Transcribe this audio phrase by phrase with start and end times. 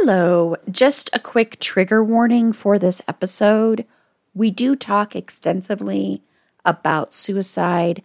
[0.00, 3.84] Hello, just a quick trigger warning for this episode.
[4.32, 6.22] We do talk extensively
[6.64, 8.04] about suicide,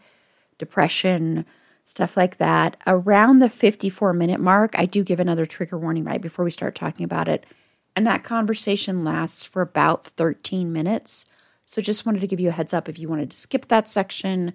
[0.58, 1.46] depression,
[1.86, 2.78] stuff like that.
[2.88, 6.74] Around the 54 minute mark, I do give another trigger warning right before we start
[6.74, 7.46] talking about it.
[7.96, 11.26] And that conversation lasts for about 13 minutes.
[11.68, 13.88] So just wanted to give you a heads up if you wanted to skip that
[13.88, 14.54] section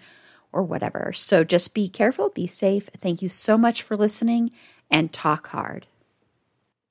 [0.53, 1.13] or whatever.
[1.15, 2.91] So just be careful, be safe.
[3.01, 4.51] Thank you so much for listening
[4.91, 5.87] and talk hard.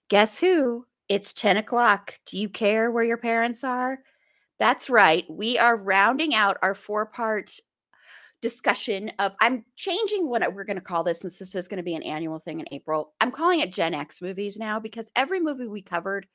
[0.09, 0.85] Guess who?
[1.09, 2.19] It's 10 o'clock.
[2.25, 3.99] Do you care where your parents are?
[4.59, 5.25] That's right.
[5.29, 7.59] We are rounding out our four part
[8.41, 11.83] discussion of I'm changing what we're going to call this since this is going to
[11.83, 13.13] be an annual thing in April.
[13.19, 16.27] I'm calling it Gen X movies now because every movie we covered,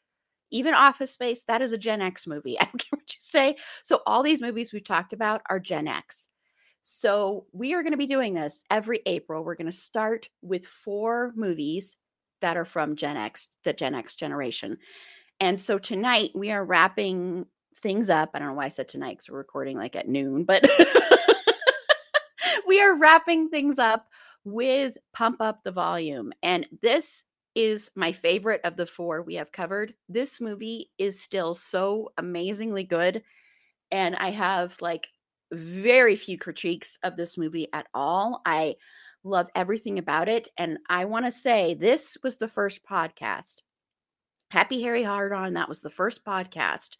[0.50, 2.58] even Office Space, that is a Gen X movie.
[2.60, 3.56] I don't care what you say.
[3.82, 6.28] So all these movies we've talked about are Gen X.
[6.82, 9.44] So we are going to be doing this every April.
[9.44, 11.96] We're going to start with four movies
[12.42, 14.78] that are from Gen X, the Gen X generation.
[15.40, 17.46] And so tonight we are wrapping
[17.78, 18.30] things up.
[18.34, 20.68] I don't know why I said tonight because we're recording like at noon, but
[22.66, 24.06] we are wrapping things up
[24.44, 26.32] with Pump Up the Volume.
[26.42, 29.94] And this is my favorite of the four we have covered.
[30.08, 33.22] This movie is still so amazingly good.
[33.90, 35.08] And I have like
[35.52, 38.40] very few critiques of this movie at all.
[38.46, 38.76] I
[39.24, 40.48] love everything about it.
[40.58, 43.62] And I want to say this was the first podcast.
[44.50, 46.96] Happy Harry Hard On, that was the first podcast.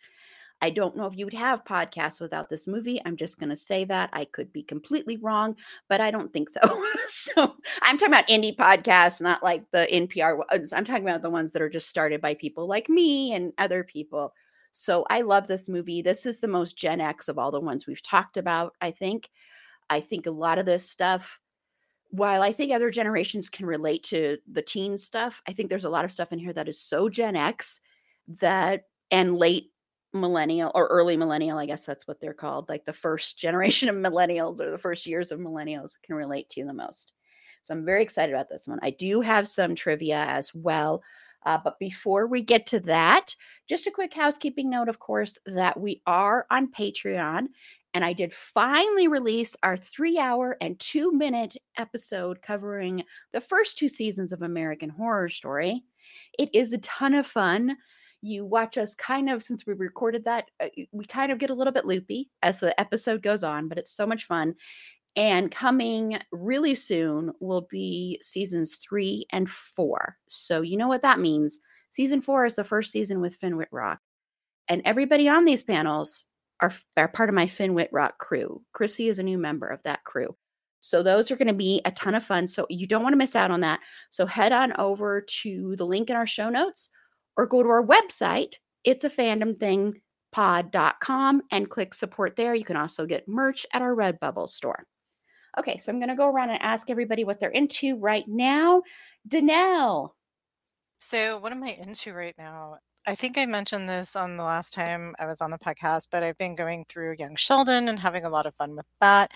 [0.62, 3.00] I don't know if you would have podcasts without this movie.
[3.04, 4.10] I'm just going to say that.
[4.12, 5.56] I could be completely wrong,
[5.88, 6.60] but I don't think so.
[7.08, 10.72] so I'm talking about indie podcasts, not like the NPR ones.
[10.72, 13.82] I'm talking about the ones that are just started by people like me and other
[13.82, 14.32] people.
[14.70, 16.00] So I love this movie.
[16.00, 19.28] This is the most Gen X of all the ones we've talked about, I think.
[19.90, 21.40] I think a lot of this stuff
[22.12, 25.90] while I think other generations can relate to the teen stuff, I think there's a
[25.90, 27.80] lot of stuff in here that is so Gen X
[28.40, 29.70] that and late
[30.12, 33.96] millennial or early millennial, I guess that's what they're called, like the first generation of
[33.96, 37.12] millennials or the first years of millennials can relate to the most.
[37.62, 38.78] So I'm very excited about this one.
[38.82, 41.02] I do have some trivia as well.
[41.46, 43.34] Uh, but before we get to that,
[43.68, 47.46] just a quick housekeeping note, of course, that we are on Patreon
[47.94, 53.78] and I did finally release our three hour and two minute episode covering the first
[53.78, 55.82] two seasons of American Horror Story.
[56.38, 57.76] It is a ton of fun.
[58.22, 61.54] You watch us kind of, since we recorded that, uh, we kind of get a
[61.54, 64.54] little bit loopy as the episode goes on, but it's so much fun.
[65.16, 70.16] And coming really soon will be seasons three and four.
[70.28, 71.58] So, you know what that means.
[71.90, 73.98] Season four is the first season with Finn Wittrock.
[74.68, 76.24] And everybody on these panels
[76.62, 78.62] are, are part of my Finn Wittrock crew.
[78.72, 80.34] Chrissy is a new member of that crew.
[80.80, 82.46] So those are going to be a ton of fun.
[82.46, 83.80] So you don't want to miss out on that.
[84.10, 86.88] So head on over to the link in our show notes
[87.36, 88.54] or go to our website.
[88.84, 90.00] It's a fandom thing
[90.32, 92.54] pod.com and click support there.
[92.54, 94.86] You can also get merch at our Redbubble store.
[95.58, 98.82] Okay, so I'm going to go around and ask everybody what they're into right now.
[99.28, 100.10] Danelle.
[100.98, 102.78] So, what am I into right now?
[103.04, 106.22] I think I mentioned this on the last time I was on the podcast, but
[106.22, 109.32] I've been going through Young Sheldon and having a lot of fun with that.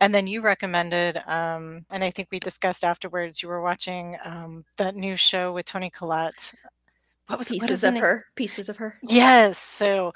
[0.00, 4.64] And then you recommended, um, and I think we discussed afterwards, you were watching um,
[4.78, 6.54] that new show with Toni Collette.
[7.28, 8.24] What was pieces what of her?
[8.34, 8.98] Pieces of her.
[9.02, 9.58] Yes.
[9.58, 10.12] So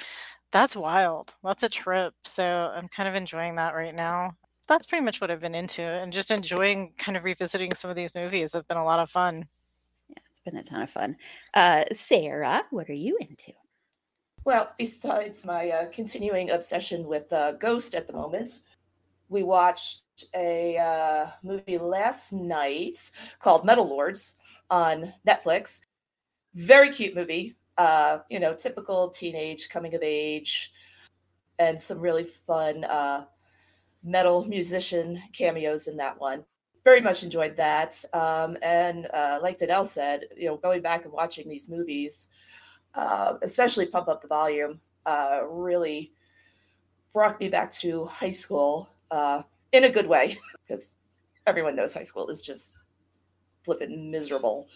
[0.51, 1.35] that's wild.
[1.45, 2.15] That's a trip.
[2.25, 4.33] So I'm kind of enjoying that right now.
[4.67, 7.97] That's pretty much what I've been into, and just enjoying kind of revisiting some of
[7.97, 8.53] these movies.
[8.53, 9.47] Have been a lot of fun
[10.39, 11.17] been a ton of fun.
[11.55, 13.53] Uh, Sara, what are you into?
[14.45, 18.63] Well, besides my uh, continuing obsession with uh, Ghost at the moment,
[19.29, 20.03] we watched
[20.35, 24.35] a uh, movie last night called Metal Lords
[24.71, 25.81] on Netflix.
[26.55, 27.57] Very cute movie.
[27.77, 30.73] Uh, you know, typical teenage coming of age,
[31.59, 33.25] and some really fun uh,
[34.03, 36.45] metal musician cameos in that one.
[36.85, 38.03] Very much enjoyed that.
[38.13, 42.29] Um, and uh, like Danelle said, you know, going back and watching these movies,
[42.95, 46.13] uh, especially Pump Up the Volume, uh, really
[47.13, 49.43] brought me back to high school uh,
[49.73, 50.37] in a good way
[50.67, 50.97] because
[51.47, 52.77] everyone knows high school is just
[53.65, 54.69] flipping miserable.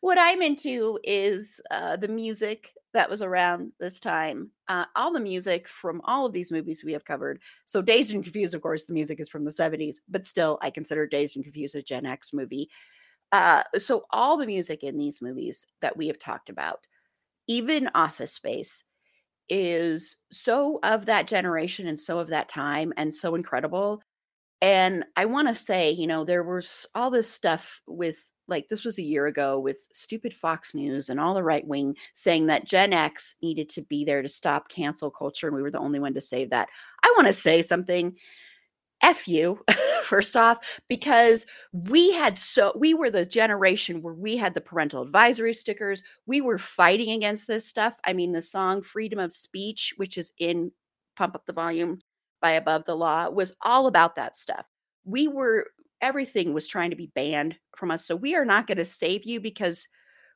[0.00, 4.50] What I'm into is uh, the music that was around this time.
[4.68, 7.40] Uh, all the music from all of these movies we have covered.
[7.66, 10.70] So, Dazed and Confused, of course, the music is from the 70s, but still, I
[10.70, 12.68] consider Dazed and Confused a Gen X movie.
[13.32, 16.86] Uh, so, all the music in these movies that we have talked about,
[17.46, 18.84] even Office Space,
[19.48, 24.02] is so of that generation and so of that time and so incredible.
[24.60, 28.84] And I want to say, you know, there was all this stuff with like this
[28.84, 32.64] was a year ago with stupid Fox News and all the right wing saying that
[32.64, 36.00] Gen X needed to be there to stop cancel culture and we were the only
[36.00, 36.68] one to save that.
[37.02, 38.16] I want to say something.
[39.00, 39.62] F you,
[40.02, 45.02] first off, because we had so, we were the generation where we had the parental
[45.02, 46.02] advisory stickers.
[46.26, 48.00] We were fighting against this stuff.
[48.04, 50.72] I mean, the song Freedom of Speech, which is in
[51.16, 52.00] Pump Up the Volume
[52.42, 54.68] by Above the Law, was all about that stuff.
[55.04, 55.66] We were,
[56.00, 58.04] everything was trying to be banned from us.
[58.04, 59.88] So we are not going to save you because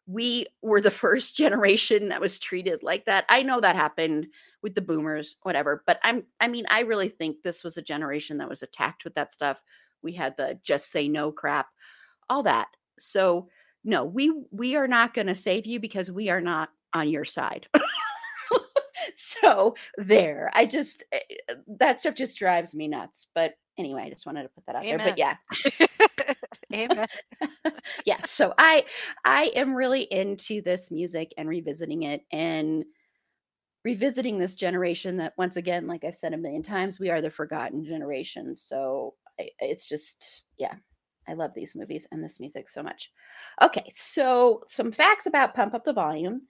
[0.07, 3.25] we were the first generation that was treated like that.
[3.29, 4.29] I know that happened
[4.63, 8.39] with the boomers, whatever, but I'm I mean, I really think this was a generation
[8.39, 9.63] that was attacked with that stuff.
[10.03, 11.69] We had the just say no crap,
[12.29, 12.69] all that.
[12.99, 13.49] So,
[13.85, 17.25] no, we we are not going to save you because we are not on your
[17.25, 17.69] side.
[19.17, 20.51] so, there.
[20.55, 23.29] I just eh, eh, that stuff just drives me nuts.
[23.35, 24.99] But anyway, I just wanted to put that out Amen.
[24.99, 25.09] there.
[25.09, 25.37] But yeah.
[26.75, 27.07] Amen.
[28.07, 28.21] yeah.
[28.23, 28.85] So I
[29.25, 32.85] I am really into this music and revisiting it and
[33.85, 37.31] revisiting this generation that once again, like I've said a million times, we are the
[37.31, 38.55] forgotten generation.
[38.55, 40.75] So I, it's just, yeah,
[41.29, 43.11] I love these movies and this music so much.
[43.61, 46.43] Okay, so some facts about Pump Up the Volume.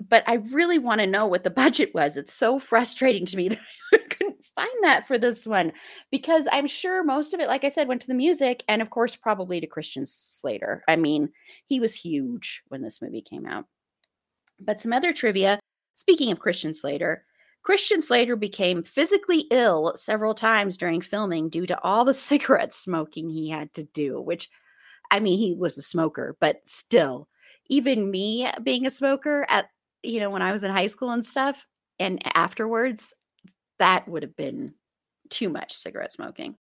[0.00, 2.16] But I really want to know what the budget was.
[2.16, 3.60] It's so frustrating to me that
[3.92, 5.72] I couldn't find that for this one
[6.10, 8.90] because I'm sure most of it, like I said, went to the music and, of
[8.90, 10.82] course, probably to Christian Slater.
[10.88, 11.30] I mean,
[11.66, 13.66] he was huge when this movie came out.
[14.60, 15.58] But some other trivia
[15.94, 17.24] speaking of Christian Slater,
[17.62, 23.28] Christian Slater became physically ill several times during filming due to all the cigarette smoking
[23.28, 24.48] he had to do, which
[25.10, 27.28] I mean, he was a smoker, but still,
[27.72, 29.70] even me being a smoker at,
[30.02, 31.66] you know, when I was in high school and stuff,
[31.98, 33.14] and afterwards,
[33.78, 34.74] that would have been
[35.30, 36.54] too much cigarette smoking.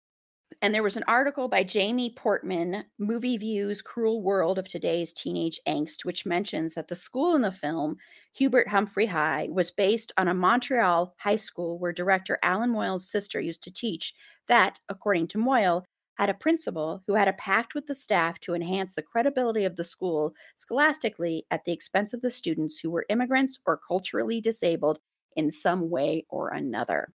[0.60, 5.58] And there was an article by Jamie Portman, Movie Views Cruel World of Today's Teenage
[5.66, 7.96] Angst, which mentions that the school in the film,
[8.34, 13.40] Hubert Humphrey High, was based on a Montreal high school where director Allan Moyle's sister
[13.40, 14.12] used to teach,
[14.48, 15.86] that, according to Moyle,
[16.18, 19.76] had a principal who had a pact with the staff to enhance the credibility of
[19.76, 24.98] the school scholastically at the expense of the students who were immigrants or culturally disabled
[25.36, 27.12] in some way or another.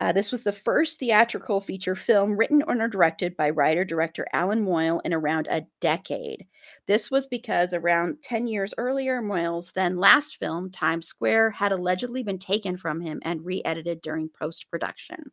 [0.00, 4.62] Uh, this was the first theatrical feature film written or directed by writer director Allan
[4.62, 6.46] Moyle in around a decade.
[6.88, 12.22] This was because around 10 years earlier, Moyle's then last film, Times Square, had allegedly
[12.22, 15.30] been taken from him and re edited during post production.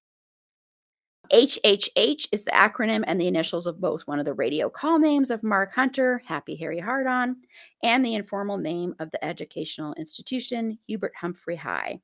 [1.31, 5.29] HHH is the acronym and the initials of both one of the radio call names
[5.29, 7.35] of Mark Hunter, Happy Harry Hardon,
[7.83, 11.99] and the informal name of the educational institution, Hubert Humphrey High.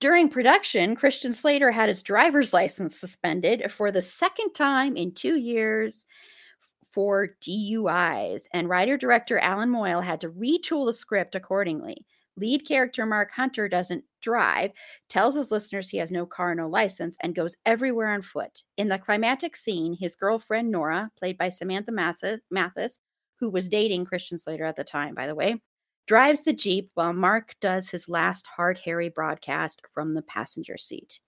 [0.00, 5.36] During production, Christian Slater had his driver's license suspended for the second time in two
[5.36, 6.06] years
[6.90, 12.06] for DUIs, and writer director Allan Moyle had to retool the script accordingly.
[12.40, 14.70] Lead character Mark Hunter doesn't drive,
[15.08, 18.62] tells his listeners he has no car, no license, and goes everywhere on foot.
[18.78, 23.00] In the climactic scene, his girlfriend Nora, played by Samantha Mathis,
[23.38, 25.60] who was dating Christian Slater at the time, by the way,
[26.06, 31.20] drives the Jeep while Mark does his last Hard Harry broadcast from the passenger seat.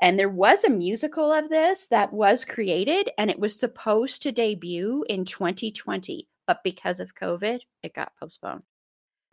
[0.00, 4.32] And there was a musical of this that was created and it was supposed to
[4.32, 8.64] debut in 2020, but because of COVID, it got postponed.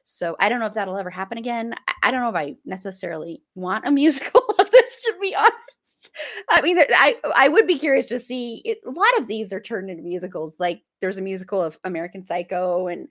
[0.04, 1.74] So I don't know if that'll ever happen again.
[2.04, 6.10] I don't know if I necessarily want a musical of this, to be honest.
[6.50, 8.62] I mean, I I would be curious to see.
[8.66, 10.56] It, a lot of these are turned into musicals.
[10.60, 13.08] Like there's a musical of American Psycho, and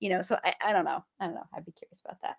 [0.00, 1.04] you know, so I, I don't know.
[1.20, 1.46] I don't know.
[1.54, 2.36] I'd be curious about that.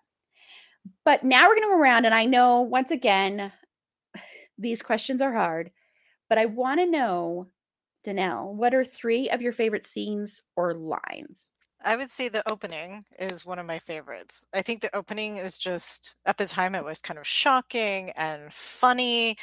[1.04, 3.52] But now we're going to go around, and I know once again
[4.58, 5.70] these questions are hard,
[6.28, 7.48] but I want to know,
[8.06, 11.50] Danelle, what are three of your favorite scenes or lines?
[11.86, 14.46] I would say the opening is one of my favorites.
[14.52, 18.52] I think the opening is just, at the time, it was kind of shocking and
[18.52, 19.36] funny.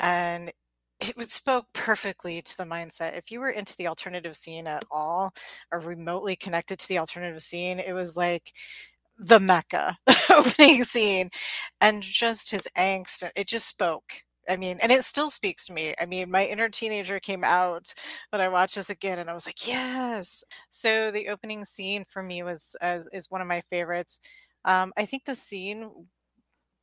[0.00, 0.52] And
[1.00, 3.18] it spoke perfectly to the mindset.
[3.18, 5.34] If you were into the alternative scene at all
[5.72, 8.52] or remotely connected to the alternative scene, it was like
[9.18, 9.98] the mecca
[10.30, 11.30] opening scene
[11.80, 13.28] and just his angst.
[13.36, 15.94] It just spoke I mean, and it still speaks to me.
[16.00, 17.94] I mean, my inner teenager came out
[18.30, 20.44] when I watched this again, and I was like, yes.
[20.70, 24.20] So the opening scene for me was as is one of my favorites.
[24.64, 25.90] Um, I think the scene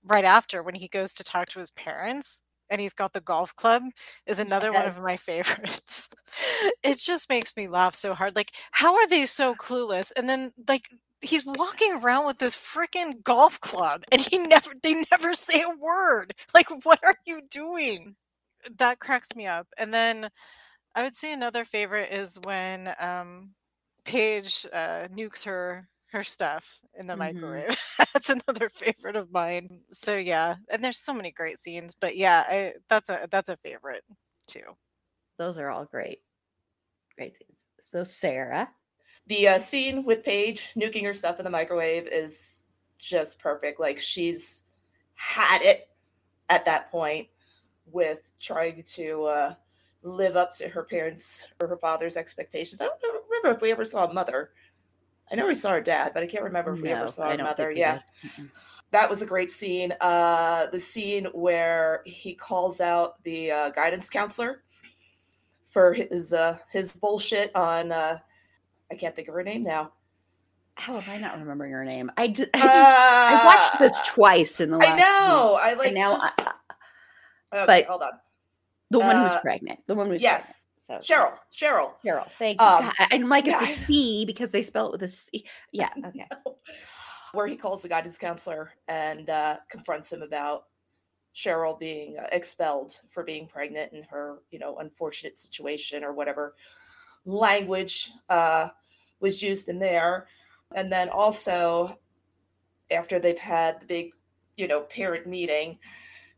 [0.04, 3.56] right after when he goes to talk to his parents and he's got the golf
[3.56, 3.84] club
[4.26, 4.76] is another yes.
[4.76, 6.10] one of my favorites.
[6.84, 8.36] it just makes me laugh so hard.
[8.36, 10.12] Like, how are they so clueless?
[10.16, 10.90] And then like
[11.22, 15.70] he's walking around with this freaking golf club and he never they never say a
[15.70, 16.34] word.
[16.54, 18.16] Like what are you doing?
[18.78, 20.30] That cracks me up and then
[20.96, 23.52] i would say another favorite is when um
[24.04, 27.40] paige uh nukes her her stuff in the mm-hmm.
[27.40, 27.78] microwave.
[28.14, 29.82] That's another favorite of mine.
[29.92, 33.58] So yeah and there's so many great scenes but yeah I, that's a that's a
[33.58, 34.04] favorite
[34.48, 34.76] too.
[35.38, 36.20] Those are all great
[37.16, 37.66] great scenes.
[37.82, 38.70] So sara
[39.30, 42.64] the uh, scene with Paige nuking her stuff in the microwave is
[42.98, 43.80] just perfect.
[43.80, 44.64] Like she's
[45.14, 45.88] had it
[46.50, 47.28] at that point
[47.86, 49.54] with trying to uh,
[50.02, 52.82] live up to her parents or her father's expectations.
[52.82, 54.52] I don't remember if we ever saw a mother.
[55.32, 57.38] I know we saw her dad, but I can't remember if we ever saw a
[57.38, 57.72] mother.
[57.72, 58.00] Yeah.
[58.90, 59.94] That was a great scene.
[60.02, 64.64] Uh, the scene where he calls out the uh, guidance counselor
[65.68, 68.18] for his uh, his bullshit on uh,
[68.92, 69.92] I can't think of her name now.
[70.76, 72.10] How am I not remembering her name?
[72.16, 74.94] I just, I, just, uh, I watched this twice in the last.
[74.94, 75.52] I know.
[75.54, 75.62] Week.
[75.62, 75.94] I like.
[75.94, 76.52] now, just, I,
[77.54, 78.12] okay, but hold on.
[78.90, 79.80] The one uh, who's pregnant.
[79.88, 80.68] The one who's yes.
[80.88, 81.14] Pregnant, so.
[81.14, 81.34] Cheryl.
[81.54, 81.92] Cheryl.
[82.04, 82.26] Cheryl.
[82.40, 82.66] Thank you.
[82.66, 83.64] Um, and like it's yeah.
[83.64, 85.46] a C because they spell it with a C.
[85.72, 85.90] Yeah.
[86.06, 86.26] Okay.
[87.34, 90.64] Where he calls the guidance counselor and uh, confronts him about
[91.36, 96.56] Cheryl being uh, expelled for being pregnant and her, you know, unfortunate situation or whatever
[97.26, 98.70] language uh,
[99.20, 100.28] was used in there.
[100.76, 101.96] And then also,
[102.92, 104.12] after they've had the big,
[104.58, 105.80] you know, parent meeting,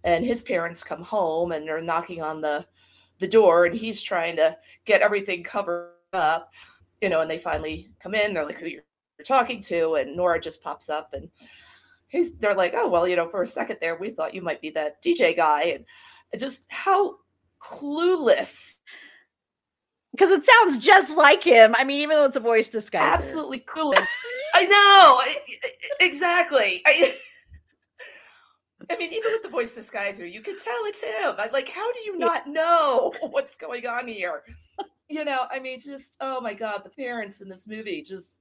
[0.04, 2.66] and his parents come home and they're knocking on the
[3.20, 6.52] the door, and he's trying to get everything covered up,
[7.02, 8.34] you know, and they finally come in.
[8.34, 8.82] They're like, "Who you're
[9.24, 11.30] talking to?" And Nora just pops up, and
[12.08, 14.62] he's they're like, "Oh, well, you know, for a second there, we thought you might
[14.62, 15.86] be that DJ guy," and
[16.40, 17.18] just how
[17.60, 18.80] clueless
[20.12, 21.74] because it sounds just like him.
[21.78, 23.02] I mean, even though it's a voice disguise.
[23.04, 24.06] Absolutely clueless.
[24.54, 25.20] I know
[26.02, 26.82] exactly.
[26.86, 27.14] I,
[28.90, 31.36] I mean, even with the voice disguiser, you can tell it's him.
[31.38, 34.44] I, like, how do you not know what's going on here?
[35.10, 38.40] You know, I mean, just oh my god, the parents in this movie just.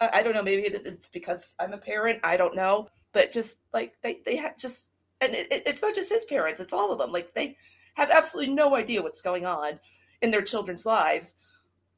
[0.00, 0.42] I, I don't know.
[0.42, 2.20] Maybe it's because I'm a parent.
[2.24, 4.90] I don't know, but just like they they have just,
[5.20, 6.58] and it, it's not just his parents.
[6.60, 7.12] It's all of them.
[7.12, 7.56] Like they
[7.96, 9.78] have absolutely no idea what's going on
[10.24, 11.36] in their children's lives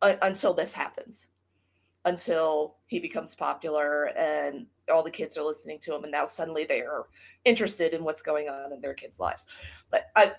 [0.02, 1.30] uh, until this happens.
[2.04, 6.64] Until he becomes popular and all the kids are listening to him and now suddenly
[6.64, 7.06] they are
[7.44, 9.46] interested in what's going on in their kids lives.
[9.90, 10.32] But I,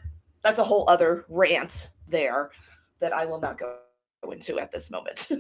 [0.44, 2.52] that's a whole other rant there
[3.00, 3.80] that i will not go
[4.32, 5.30] into at this moment.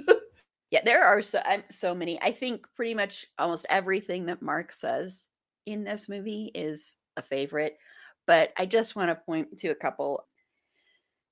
[0.69, 2.21] Yeah there are so so many.
[2.21, 5.27] I think pretty much almost everything that mark says
[5.65, 7.77] in this movie is a favorite
[8.25, 10.27] but i just want to point to a couple.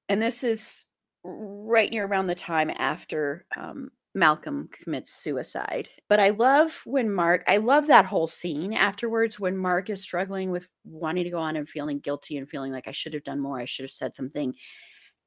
[0.07, 0.85] And this is
[1.25, 5.89] right near around the time after um, Malcolm commits suicide.
[6.07, 10.51] But I love when Mark, I love that whole scene afterwards when Mark is struggling
[10.51, 13.41] with wanting to go on and feeling guilty and feeling like I should have done
[13.41, 14.53] more, I should have said something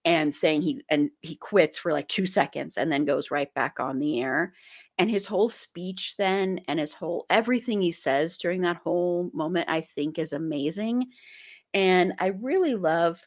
[0.04, 3.78] and saying he and he quits for like 2 seconds and then goes right back
[3.78, 4.54] on the air.
[4.96, 9.68] And his whole speech then and his whole everything he says during that whole moment
[9.68, 11.06] I think is amazing.
[11.74, 13.20] And I really love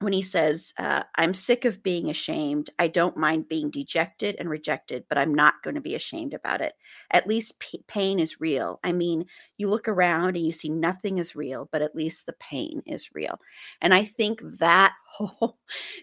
[0.00, 2.70] when he says, uh, I'm sick of being ashamed.
[2.78, 6.60] I don't mind being dejected and rejected, but I'm not going to be ashamed about
[6.60, 6.74] it.
[7.10, 8.80] At least p- pain is real.
[8.84, 12.34] I mean, you look around and you see nothing is real, but at least the
[12.34, 13.38] pain is real.
[13.80, 15.58] And I think that whole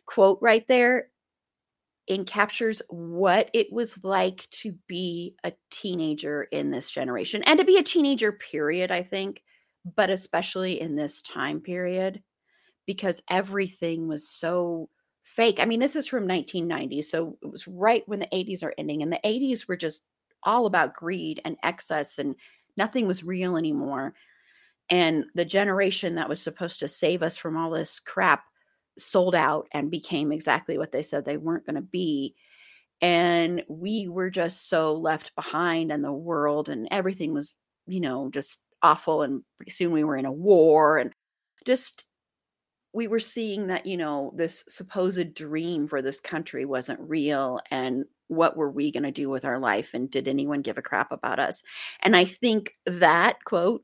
[0.06, 1.10] quote right there
[2.10, 7.78] encaptures what it was like to be a teenager in this generation and to be
[7.78, 9.44] a teenager, period, I think,
[9.96, 12.22] but especially in this time period
[12.86, 14.90] because everything was so
[15.24, 15.60] fake.
[15.60, 19.02] I mean, this is from 1990, so it was right when the 80s are ending,
[19.02, 20.04] and the 80s were just
[20.44, 22.36] all about greed and excess, and
[22.78, 24.14] nothing was real anymore.
[24.90, 28.44] And the generation that was supposed to save us from all this crap
[28.98, 32.36] sold out and became exactly what they said they weren't going to be.
[33.00, 37.54] And we were just so left behind, and the world and everything was,
[37.88, 39.22] you know, just awful.
[39.22, 41.14] And pretty soon we were in a war, and
[41.66, 42.06] just
[42.94, 48.06] we were seeing that you know this supposed dream for this country wasn't real and
[48.28, 51.12] what were we going to do with our life and did anyone give a crap
[51.12, 51.64] about us?
[52.02, 53.84] And i think that quote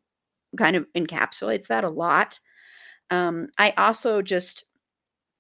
[0.58, 2.40] kind of encapsulates that a lot.
[3.10, 4.66] Um, i also just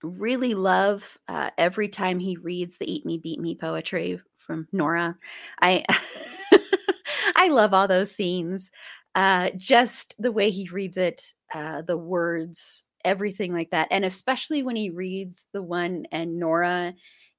[0.03, 5.17] really love uh, every time he reads the eat me beat me poetry from nora
[5.61, 5.83] i
[7.35, 8.71] i love all those scenes.
[9.15, 13.87] Uh, just the way he reads it uh, the words everything like that.
[13.89, 16.93] And especially when he reads the one and Nora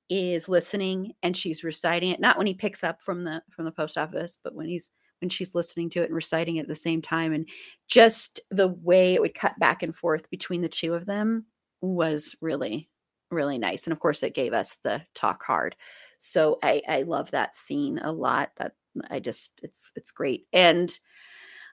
[0.08, 3.70] is listening and she's reciting it, not when he picks up from the from the
[3.70, 6.74] post office, but when he's when she's listening to it and reciting it at the
[6.74, 7.32] same time.
[7.32, 7.46] And
[7.86, 11.44] just the way it would cut back and forth between the two of them
[11.82, 12.88] was really,
[13.30, 13.84] really nice.
[13.84, 15.76] And of course it gave us the talk hard.
[16.18, 18.50] So I, I love that scene a lot.
[18.56, 18.72] That
[19.10, 20.46] I just it's it's great.
[20.52, 20.96] And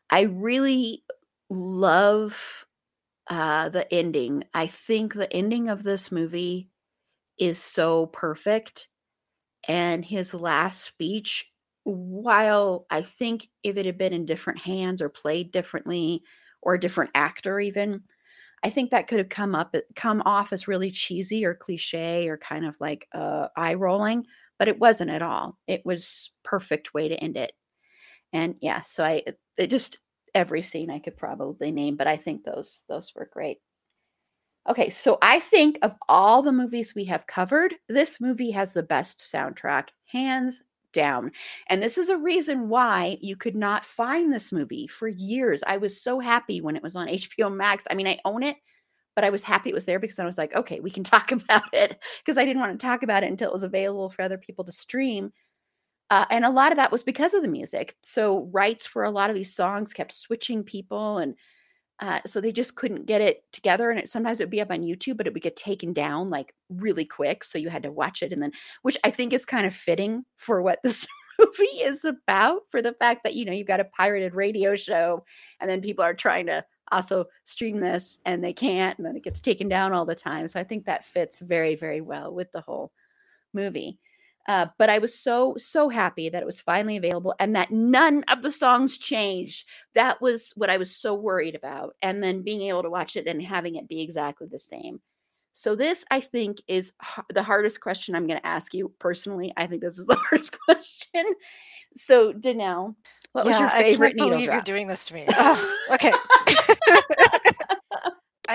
[0.09, 1.03] I really
[1.49, 2.64] love
[3.27, 4.43] uh, the ending.
[4.53, 6.69] I think the ending of this movie
[7.39, 8.87] is so perfect.
[9.67, 11.51] And his last speech,
[11.83, 16.23] while I think if it had been in different hands or played differently
[16.61, 18.03] or a different actor, even,
[18.63, 22.37] I think that could have come up, come off as really cheesy or cliche or
[22.37, 24.25] kind of like uh, eye rolling,
[24.59, 25.57] but it wasn't at all.
[25.67, 27.53] It was perfect way to end it.
[28.33, 29.23] And yeah, so I
[29.57, 29.99] it just
[30.35, 33.59] every scene I could probably name, but I think those those were great.
[34.67, 38.83] Okay, so I think of all the movies we have covered, this movie has the
[38.83, 41.31] best soundtrack, hands down.
[41.69, 45.63] And this is a reason why you could not find this movie for years.
[45.67, 47.85] I was so happy when it was on HBO Max.
[47.91, 48.57] I mean, I own it,
[49.15, 51.31] but I was happy it was there because I was like, okay, we can talk
[51.31, 54.23] about it because I didn't want to talk about it until it was available for
[54.23, 55.31] other people to stream.
[56.09, 57.95] Uh, and a lot of that was because of the music.
[58.01, 61.35] So rights for a lot of these songs kept switching people, and
[61.99, 63.89] uh, so they just couldn't get it together.
[63.89, 66.29] And it, sometimes it would be up on YouTube, but it would get taken down
[66.29, 67.43] like really quick.
[67.43, 68.51] So you had to watch it, and then
[68.83, 71.07] which I think is kind of fitting for what this
[71.39, 72.61] movie is about.
[72.69, 75.25] For the fact that you know you've got a pirated radio show,
[75.59, 79.23] and then people are trying to also stream this, and they can't, and then it
[79.23, 80.47] gets taken down all the time.
[80.47, 82.91] So I think that fits very very well with the whole
[83.53, 83.99] movie.
[84.47, 88.23] Uh, but I was so, so happy that it was finally available and that none
[88.27, 89.67] of the songs changed.
[89.95, 91.95] That was what I was so worried about.
[92.01, 95.01] And then being able to watch it and having it be exactly the same.
[95.53, 96.93] So, this I think is
[97.33, 99.53] the hardest question I'm going to ask you personally.
[99.55, 101.25] I think this is the hardest question.
[101.95, 102.95] So, Danelle,
[103.31, 104.53] what yeah, was your favorite I can't believe drop?
[104.55, 105.25] you're doing this to me.
[105.37, 106.11] Oh, okay.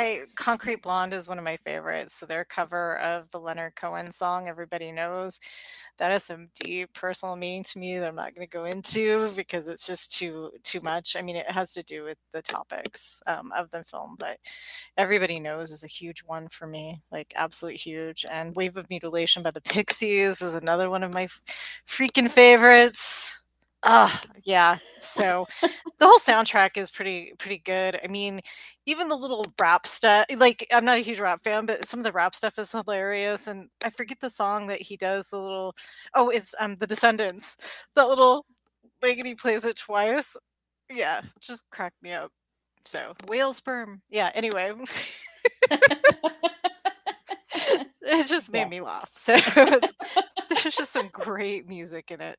[0.01, 2.15] I Concrete Blonde is one of my favorites.
[2.15, 5.41] So their cover of the Leonard Cohen song "Everybody Knows"
[5.99, 9.31] that has some deep personal meaning to me that I'm not going to go into
[9.37, 11.17] because it's just too too much.
[11.17, 14.39] I mean, it has to do with the topics um, of the film, but
[14.97, 18.25] "Everybody Knows" is a huge one for me, like absolute huge.
[18.31, 21.29] And "Wave of Mutilation" by the Pixies is another one of my
[21.87, 23.40] freaking favorites.
[23.83, 24.77] Ah, yeah.
[25.03, 25.47] So
[25.99, 27.99] the whole soundtrack is pretty pretty good.
[28.05, 28.43] I mean,
[28.85, 30.27] even the little rap stuff.
[30.37, 33.47] Like, I'm not a huge rap fan, but some of the rap stuff is hilarious.
[33.47, 35.31] And I forget the song that he does.
[35.31, 35.75] The little
[36.15, 37.57] oh, it's um the Descendents.
[37.95, 38.45] That little
[39.03, 40.37] like, and he plays it twice.
[40.91, 42.31] Yeah, just cracked me up.
[42.85, 44.03] So whale sperm.
[44.11, 44.31] Yeah.
[44.35, 44.73] Anyway.
[48.03, 48.69] it just made yeah.
[48.69, 49.11] me laugh.
[49.15, 49.37] So
[50.49, 52.39] There's just some great music in it.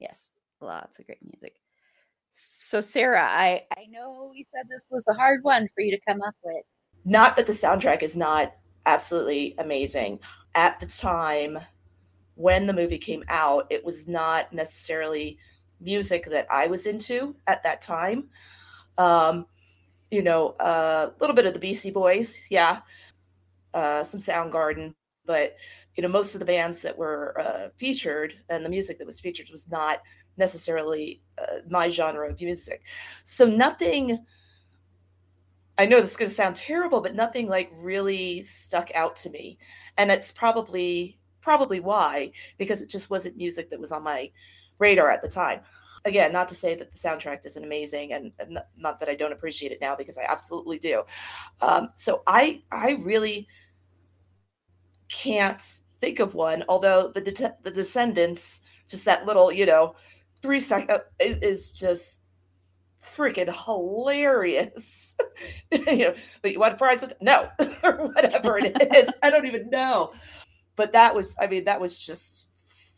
[0.00, 0.30] Yes,
[0.62, 1.56] lots of great music.
[2.32, 6.00] So Sara, I I know you said this was a hard one for you to
[6.06, 6.62] come up with.
[7.04, 8.54] Not that the soundtrack is not
[8.86, 10.18] absolutely amazing.
[10.54, 11.58] At the time
[12.34, 15.38] when the movie came out, it was not necessarily
[15.80, 18.28] music that I was into at that time.
[18.98, 19.46] Um,
[20.10, 22.80] you know, a uh, little bit of the Beastie Boys, yeah,
[23.74, 24.94] uh, some Soundgarden,
[25.24, 25.56] but
[25.96, 29.20] you know, most of the bands that were uh, featured and the music that was
[29.20, 30.00] featured was not
[30.36, 32.82] necessarily uh, my genre of music.
[33.22, 34.24] So nothing.
[35.78, 39.30] I know this is going to sound terrible, but nothing like really stuck out to
[39.30, 39.58] me,
[39.96, 44.30] and it's probably probably why because it just wasn't music that was on my
[44.78, 45.60] radar at the time.
[46.04, 49.32] Again, not to say that the soundtrack isn't amazing, and, and not that I don't
[49.32, 51.04] appreciate it now because I absolutely do.
[51.60, 53.46] Um, so I I really
[55.08, 55.60] can't
[56.00, 56.64] think of one.
[56.68, 59.94] Although the De- the Descendents, just that little you know
[60.42, 62.28] three second uh, is, just
[63.00, 65.16] freaking hilarious.
[65.70, 67.48] you know, but you want a prize with no
[67.82, 69.12] or whatever it is.
[69.22, 70.12] I don't even know.
[70.76, 72.48] But that was, I mean, that was just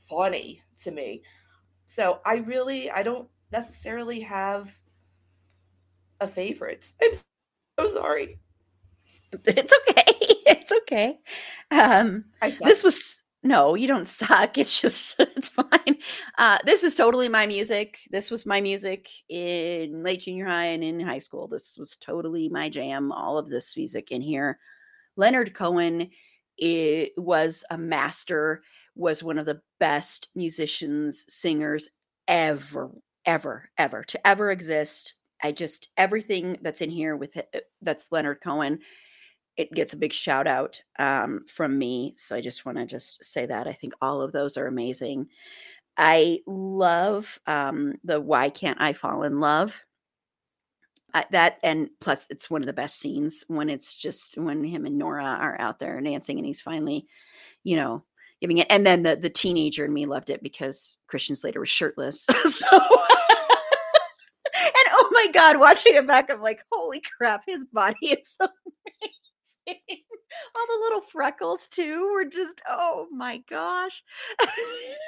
[0.08, 1.22] funny to me.
[1.86, 4.74] So I really, I don't necessarily have
[6.20, 6.92] a favorite.
[7.02, 7.12] I'm
[7.78, 8.38] so sorry.
[9.32, 10.04] It's okay.
[10.46, 11.18] It's okay.
[11.70, 14.56] Um, I this was no, you don't suck.
[14.56, 15.98] It's just it's fine.
[16.38, 18.00] Uh, this is totally my music.
[18.10, 21.46] This was my music in late junior high and in high school.
[21.46, 23.12] This was totally my jam.
[23.12, 24.58] All of this music in here.
[25.16, 26.10] Leonard Cohen
[26.56, 28.62] it was a master.
[28.96, 31.88] Was one of the best musicians, singers
[32.28, 32.90] ever,
[33.26, 35.14] ever, ever to ever exist.
[35.42, 37.36] I just everything that's in here with
[37.82, 38.78] that's Leonard Cohen
[39.56, 42.14] it gets a big shout out um, from me.
[42.16, 45.28] So I just want to just say that I think all of those are amazing.
[45.96, 49.80] I love um, the "Why Can't I Fall in Love."
[51.30, 54.98] That and plus, it's one of the best scenes when it's just when him and
[54.98, 57.06] Nora are out there dancing, and he's finally,
[57.62, 58.02] you know,
[58.40, 58.66] giving it.
[58.68, 62.26] And then the the teenager in me loved it because Christian Slater was shirtless.
[62.48, 62.66] so.
[64.56, 68.48] and oh my god, watching it back, I'm like, holy crap, his body is so
[69.68, 74.02] all the little freckles too were just oh my gosh.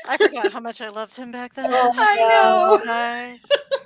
[0.06, 1.66] I forgot how much i loved him back then.
[1.68, 2.80] Oh, i know.
[2.86, 3.38] I,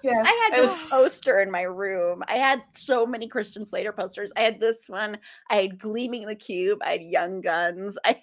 [0.03, 2.23] yes, i had this poster in my room.
[2.29, 4.33] I had so many christian slater posters.
[4.37, 5.19] I had this one.
[5.51, 6.79] I had gleaming the cube.
[6.85, 7.99] I had young guns.
[8.05, 8.17] I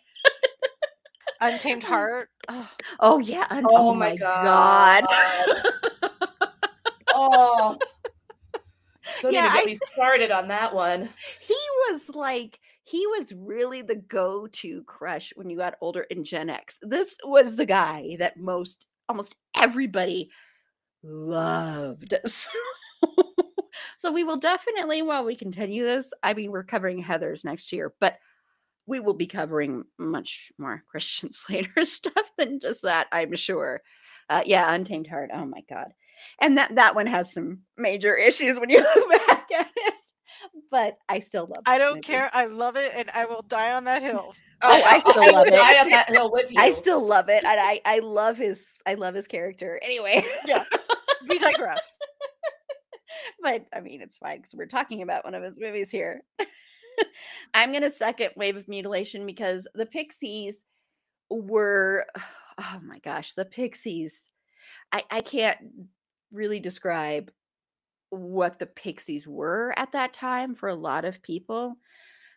[1.42, 2.30] untamed heart?
[2.50, 5.72] Oh, oh yeah Un- oh, oh, my god, god.
[7.14, 7.78] oh
[9.22, 11.10] don't yeah, even get I, me started on that one.
[11.42, 11.58] He
[11.90, 16.80] was like, he was really the go-to crush when you got older in Gen X.
[16.82, 20.30] This was the guy that most almost everybody
[21.04, 22.14] loved.
[22.26, 23.24] So,
[23.96, 27.94] so we will definitely, while we continue this, I mean, we're covering Heathers next year,
[28.00, 28.18] but
[28.88, 33.82] we will be covering much more Christian Slater stuff than just that, I'm sure.
[34.30, 35.30] Uh, yeah, Untamed Heart.
[35.32, 35.94] Oh my God
[36.42, 39.94] and that that one has some major issues when you look back at it
[40.70, 41.60] but I still love.
[41.60, 42.30] It i don't care.
[42.34, 44.34] I love it, and I will die on that hill.
[44.64, 45.52] Oh, I still I love it.
[45.52, 46.60] Die on that hill with you.
[46.60, 49.80] I still love it, and I I love his I love his character.
[49.84, 50.64] Anyway, yeah,
[51.30, 51.96] we digress.
[53.40, 56.24] but I mean, it's fine because we're talking about one of his movies here.
[57.54, 60.64] I'm gonna second Wave of Mutilation because the Pixies
[61.30, 62.08] were,
[62.58, 64.32] oh my gosh, the Pixies.
[64.92, 65.60] I I can't
[66.32, 67.32] really describe
[68.10, 71.76] what the Pixies were at that time for a lot of people.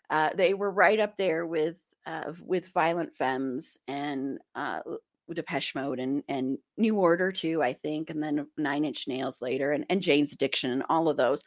[0.09, 4.81] Uh, they were right up there with uh, with Violent Femmes and uh,
[5.33, 9.72] Depeche Mode and and New Order too, I think, and then Nine Inch Nails later,
[9.72, 11.42] and and Jane's Addiction and all of those.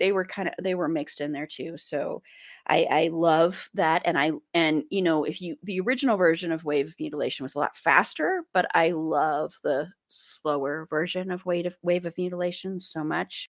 [0.00, 1.76] They were kind of they were mixed in there too.
[1.76, 2.22] So
[2.66, 6.64] I, I love that, and I and you know if you the original version of
[6.64, 11.66] Wave of Mutilation was a lot faster, but I love the slower version of Wave
[11.66, 13.48] of Wave of Mutilation so much.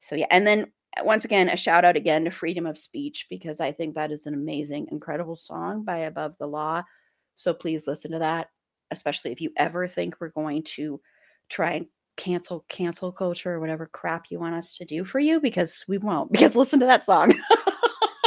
[0.00, 3.26] So yeah, and then uh, once again a shout out again to Freedom of Speech
[3.30, 6.82] because I think that is an amazing, incredible song by Above the Law.
[7.36, 8.48] So please listen to that,
[8.90, 11.00] especially if you ever think we're going to
[11.48, 11.86] try and
[12.18, 15.96] cancel cancel culture or whatever crap you want us to do for you because we
[15.96, 17.32] won't because listen to that song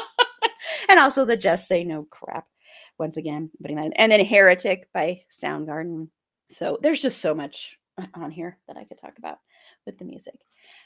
[0.90, 2.48] and also the just say no crap
[2.98, 3.94] once again putting that in.
[3.94, 6.08] and then heretic by soundgarden
[6.50, 7.78] so there's just so much
[8.16, 9.38] on here that i could talk about
[9.86, 10.40] with the music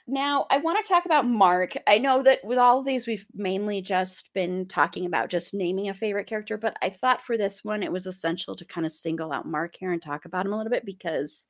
[0.08, 1.74] now I want to talk about Mark.
[1.88, 5.90] I know that with all of these, we've mainly just been talking about just naming
[5.90, 8.92] a favorite character, but I thought for this one, it was essential to kind of
[8.92, 11.48] single out Mark here and talk about him a little bit because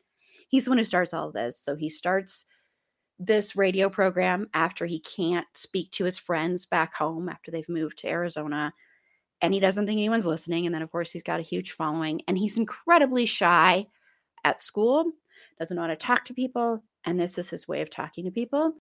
[0.55, 1.59] he's the one who starts all this.
[1.59, 2.45] So he starts
[3.19, 7.97] this radio program after he can't speak to his friends back home after they've moved
[7.97, 8.73] to Arizona.
[9.41, 10.65] And he doesn't think anyone's listening.
[10.65, 13.85] And then, of course, he's got a huge following and he's incredibly shy
[14.45, 15.11] at school,
[15.59, 16.81] doesn't know how to talk to people.
[17.03, 18.75] And this is his way of talking to people.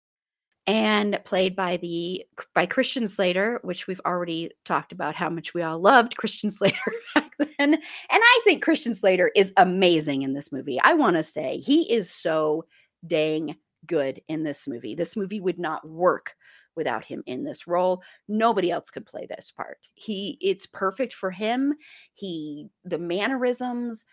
[0.67, 2.25] And played by the
[2.55, 6.91] by Christian Slater, which we've already talked about how much we all loved Christian Slater
[7.13, 7.53] back then.
[7.59, 10.79] And I think Christian Slater is amazing in this movie.
[10.81, 12.65] I want to say he is so
[13.05, 14.95] dang good in this movie.
[14.95, 16.35] This movie would not work
[16.75, 18.01] without him in this role.
[18.27, 19.77] Nobody else could play this part.
[19.93, 21.73] He it's perfect for him.
[22.13, 24.05] He the mannerisms,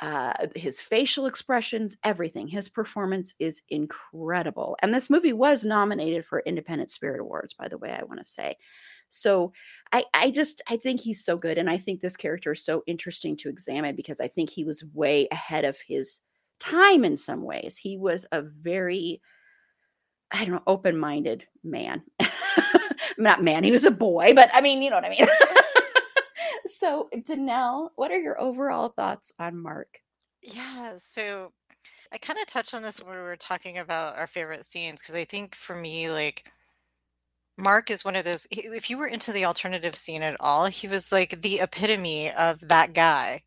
[0.00, 2.48] uh his facial expressions, everything.
[2.48, 4.76] His performance is incredible.
[4.82, 8.26] And this movie was nominated for Independent Spirit Awards by the way, I want to
[8.30, 8.56] say.
[9.10, 9.52] So
[9.92, 12.82] I I just I think he's so good and I think this character is so
[12.86, 16.20] interesting to examine because I think he was way ahead of his
[16.60, 17.76] time in some ways.
[17.76, 19.20] He was a very,
[20.30, 22.02] I don't know, open minded man.
[23.18, 25.26] Not man, he was a boy, but I mean, you know what I mean.
[26.80, 29.98] so, Danelle, what are your overall thoughts on Mark?
[30.42, 31.52] Yeah, so
[32.10, 35.14] I kind of touched on this when we were talking about our favorite scenes because
[35.14, 36.50] I think for me, like,
[37.58, 38.46] Mark is one of those.
[38.50, 42.60] If you were into the alternative scene at all, he was like the epitome of
[42.68, 43.42] that guy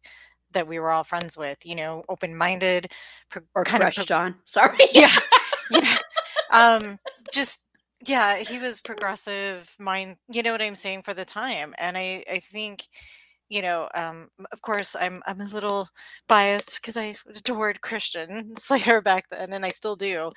[0.51, 2.91] that we were all friends with, you know, open minded,
[3.55, 4.35] or kind crushed of, on.
[4.45, 4.77] Sorry.
[4.93, 5.15] Yeah.
[5.71, 5.97] yeah.
[6.51, 6.99] Um,
[7.33, 7.65] just
[8.05, 11.73] yeah, he was progressive mind, you know what I'm saying, for the time.
[11.79, 12.87] And I, I think,
[13.53, 15.87] you know, um, of course I'm I'm a little
[16.27, 20.31] biased because I adored Christian Slater back then, and I still do.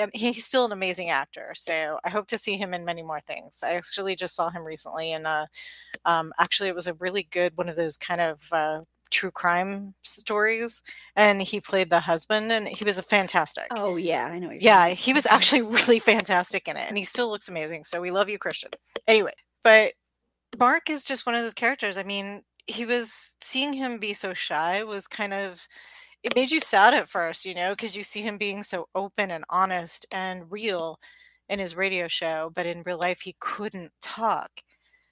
[0.00, 3.20] Um, he's still an amazing actor, so I hope to see him in many more
[3.20, 3.62] things.
[3.62, 5.46] I actually just saw him recently, and uh,
[6.06, 8.80] um, actually it was a really good one of those kind of uh,
[9.10, 10.82] true crime stories
[11.16, 14.88] and he played the husband and he was a fantastic oh yeah i know yeah
[14.88, 18.30] he was actually really fantastic in it and he still looks amazing so we love
[18.30, 18.70] you christian
[19.06, 19.92] anyway but
[20.58, 24.34] mark is just one of those characters i mean he was seeing him be so
[24.34, 25.66] shy was kind of
[26.22, 29.30] it made you sad at first you know because you see him being so open
[29.30, 30.98] and honest and real
[31.48, 34.50] in his radio show but in real life he couldn't talk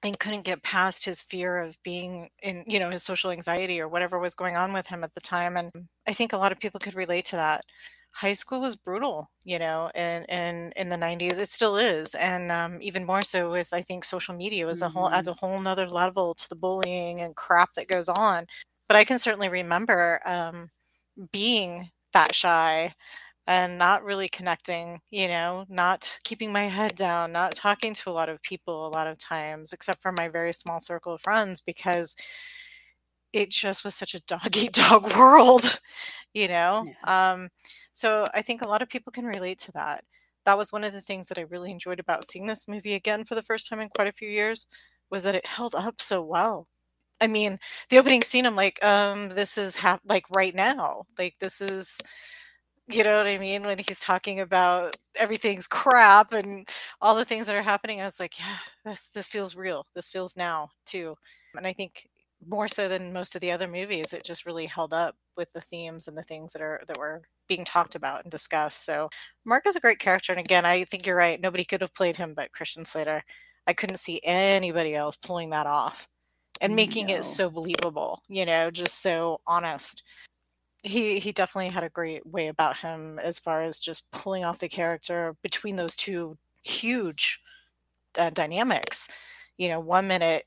[0.02, 3.88] and couldn't get past his fear of being in you know his social anxiety or
[3.88, 5.70] whatever was going on with him at the time and
[6.06, 7.64] i think a lot of people could relate to that
[8.12, 12.50] high school was brutal you know in in, in the 90s it still is and
[12.50, 15.44] um, even more so with i think social media was a whole adds mm-hmm.
[15.44, 18.46] a whole nother level to the bullying and crap that goes on
[18.88, 20.70] but i can certainly remember um,
[21.32, 22.92] being that shy
[23.46, 28.12] and not really connecting, you know, not keeping my head down, not talking to a
[28.12, 31.60] lot of people a lot of times, except for my very small circle of friends,
[31.60, 32.14] because
[33.32, 35.80] it just was such a dog eat dog world,
[36.34, 36.86] you know?
[37.06, 37.32] Yeah.
[37.32, 37.48] Um,
[37.92, 40.04] so I think a lot of people can relate to that.
[40.46, 43.24] That was one of the things that I really enjoyed about seeing this movie again
[43.24, 44.66] for the first time in quite a few years
[45.10, 46.66] was that it held up so well.
[47.20, 47.58] I mean,
[47.90, 51.04] the opening scene, I'm like, um, this is hap- like right now.
[51.18, 52.00] Like this is
[52.88, 53.62] you know what I mean?
[53.62, 56.68] When he's talking about everything's crap and
[57.00, 59.86] all the things that are happening, I was like, yeah, this this feels real.
[59.94, 61.14] This feels now too.
[61.56, 62.08] And I think
[62.46, 65.61] more so than most of the other movies, it just really held up with the
[65.61, 68.85] themes and the things that are that were being talked about and discussed.
[68.85, 69.11] So
[69.44, 71.40] Mark is a great character, and again, I think you're right.
[71.40, 73.22] Nobody could have played him but Christian Slater.
[73.66, 76.09] I couldn't see anybody else pulling that off
[76.61, 77.16] and making no.
[77.16, 78.22] it so believable.
[78.29, 80.03] You know, just so honest
[80.83, 84.59] he he definitely had a great way about him as far as just pulling off
[84.59, 87.40] the character between those two huge
[88.18, 89.09] uh, dynamics.
[89.59, 90.44] You know, one minute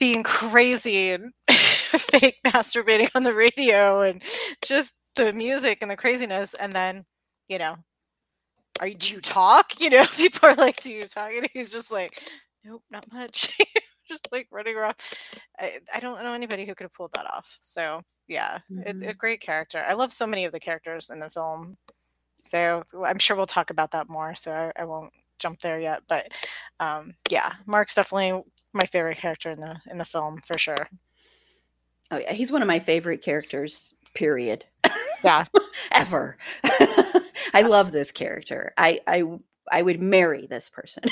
[0.00, 4.22] being crazy and fake masturbating on the radio and
[4.64, 7.04] just the music and the craziness, and then
[7.48, 7.76] you know,
[8.80, 9.74] are you do you talk?
[9.80, 12.20] You know, people are like, "Do you talk?" And he's just like,
[12.64, 13.56] "Nope, not much."
[14.08, 14.94] just like running around.
[15.58, 17.58] I, I don't know anybody who could have pulled that off.
[17.60, 19.02] So yeah, mm-hmm.
[19.02, 19.84] it, a great character.
[19.86, 21.76] I love so many of the characters in the film.
[22.40, 24.34] So I'm sure we'll talk about that more.
[24.34, 26.02] So I, I won't jump there yet.
[26.08, 26.32] But
[26.80, 30.86] um, yeah, Mark's definitely my favorite character in the in the film for sure.
[32.10, 33.94] Oh yeah, he's one of my favorite characters.
[34.14, 34.64] Period.
[35.22, 35.44] Yeah,
[35.92, 36.38] ever.
[37.52, 38.72] I love this character.
[38.78, 39.22] I I
[39.70, 41.02] I would marry this person.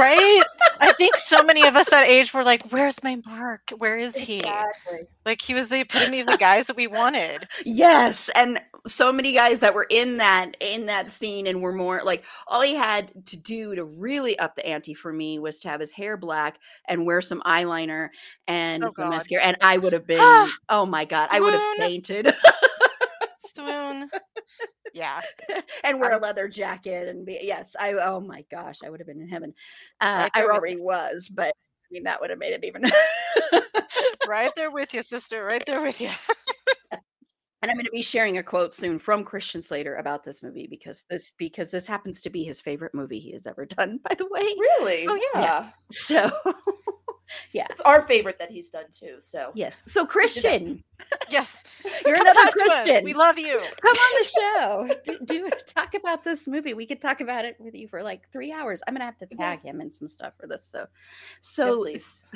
[0.00, 0.42] Right?
[0.80, 3.70] I think so many of us that age were like, "Where's my Mark?
[3.78, 5.00] Where is he?" Exactly.
[5.26, 7.46] Like he was the epitome of the guys that we wanted.
[7.64, 12.00] Yes, and so many guys that were in that in that scene and were more
[12.02, 15.68] like all he had to do to really up the ante for me was to
[15.68, 16.58] have his hair black
[16.88, 18.08] and wear some eyeliner
[18.48, 19.16] and Oh, some God.
[19.16, 21.88] mascara and I would have been ah, oh my god, I would have Swoon.
[21.88, 22.26] fainted
[23.54, 24.10] Swoon.
[24.94, 25.20] Yeah.
[25.84, 29.00] and wear I a leather jacket and be yes, I oh my gosh, I would
[29.00, 29.54] have been in heaven.
[30.00, 32.84] Uh, Right I already was, but I mean that would have made it even
[34.28, 35.44] Right there with you, sister.
[35.44, 36.10] Right there with you.
[37.62, 40.66] And I'm going to be sharing a quote soon from Christian Slater about this movie
[40.66, 44.00] because this because this happens to be his favorite movie he has ever done.
[44.02, 45.06] By the way, Really?
[45.06, 45.40] Oh, yeah.
[45.42, 45.78] Yes.
[45.90, 46.30] So
[47.54, 47.66] Yeah.
[47.70, 49.14] It's our favorite that he's done too.
[49.18, 49.82] So yes.
[49.86, 50.82] So Christian,
[51.30, 51.64] Yes.
[52.04, 52.62] you're Come another talk us.
[52.84, 53.04] Christian.
[53.04, 53.58] We love you.
[53.80, 54.88] Come on the show.
[55.04, 56.74] Do, do talk about this movie.
[56.74, 58.82] We could talk about it with you for like three hours.
[58.86, 59.64] I'm gonna have to tag Yes.
[59.64, 60.64] him in some stuff for this.
[60.64, 60.86] So,
[61.40, 62.26] so please.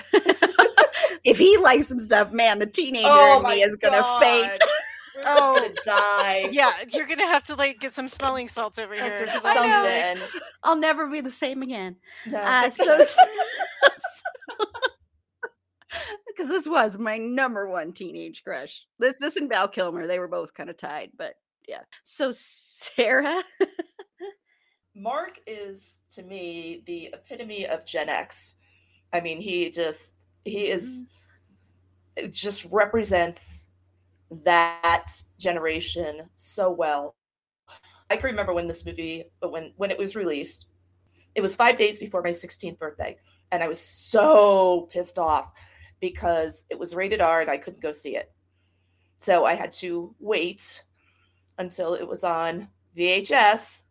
[1.25, 4.59] if he likes some stuff, man, the teenager Oh in me is gonna faint.
[4.61, 4.69] God.
[5.17, 5.55] We're just Oh.
[5.61, 6.49] gonna die.
[6.51, 9.05] Yeah, you're gonna have to like get some smelling salts over here.
[9.05, 10.41] That's or 'cause I know- something.
[10.65, 11.95] I'll never be the same again.
[12.27, 13.15] No, Uh, so, it.
[16.35, 18.83] Because this was my number one teenage crush.
[18.99, 21.35] This, this and Val Kilmer, they were both kind of tied, but
[21.68, 21.83] yeah.
[22.03, 23.42] So Sara,
[24.94, 28.55] Mark is to me the epitome of Gen X.
[29.12, 31.05] I mean, he just he is
[32.18, 32.27] mm-hmm.
[32.27, 33.70] it just represents
[34.44, 37.14] that generation so well.
[38.11, 40.66] I can remember when this movie, but when when it was released,
[41.35, 43.16] it was five days before my 16th birthday,
[43.51, 45.53] and I was so pissed off
[46.12, 48.33] because it was rated R and I couldn't go see it.
[49.19, 50.85] So I had to wait
[51.59, 53.85] until it was on VHS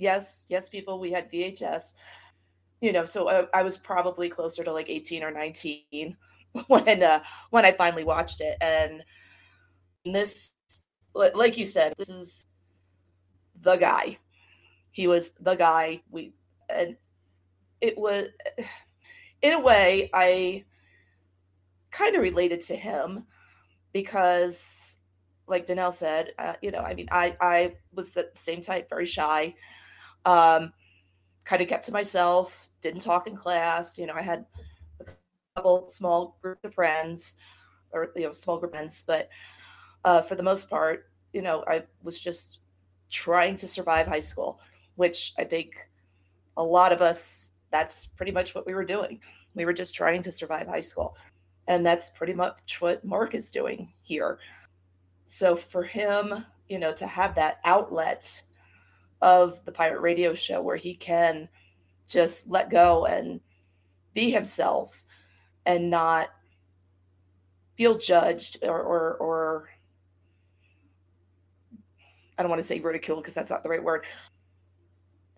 [0.00, 1.94] yes yes people we had vhs
[2.80, 6.16] you know so I, I was probably closer to like 18 or 19
[6.66, 8.56] when uh when i finally watched it.
[8.60, 9.04] And
[10.04, 10.54] this
[11.14, 12.46] like you said this is
[13.60, 14.16] the guy.
[14.92, 16.02] He was the guy.
[16.10, 16.32] We
[16.70, 16.96] and
[17.80, 18.24] it was
[19.42, 20.64] in a way i
[21.90, 23.26] kind of related to him
[23.92, 24.98] because
[25.50, 29.04] like Danelle said, uh, you know, I mean, I I was the same type, very
[29.04, 29.54] shy,
[30.24, 30.72] um,
[31.44, 33.98] kind of kept to myself, didn't talk in class.
[33.98, 34.46] You know, I had
[35.00, 35.04] a
[35.56, 37.34] couple small group of friends,
[37.92, 39.28] or you know, small group friends, but
[40.04, 42.60] uh, for the most part, you know, I was just
[43.10, 44.60] trying to survive high school,
[44.94, 45.90] which I think
[46.56, 49.20] a lot of us that's pretty much what we were doing.
[49.54, 51.16] We were just trying to survive high school.
[51.70, 54.40] And that's pretty much what Mark is doing here.
[55.24, 58.42] So for him, you know, to have that outlet
[59.22, 61.48] of the pirate radio show where he can
[62.08, 63.40] just let go and
[64.14, 65.04] be himself
[65.64, 66.30] and not
[67.76, 69.68] feel judged or or, or
[72.36, 74.06] I don't want to say ridiculed because that's not the right word.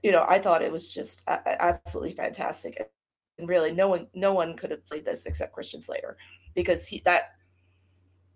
[0.03, 2.91] You know, I thought it was just absolutely fantastic,
[3.43, 6.17] and really, no one no one could have played this except Christian Slater
[6.55, 7.33] because he that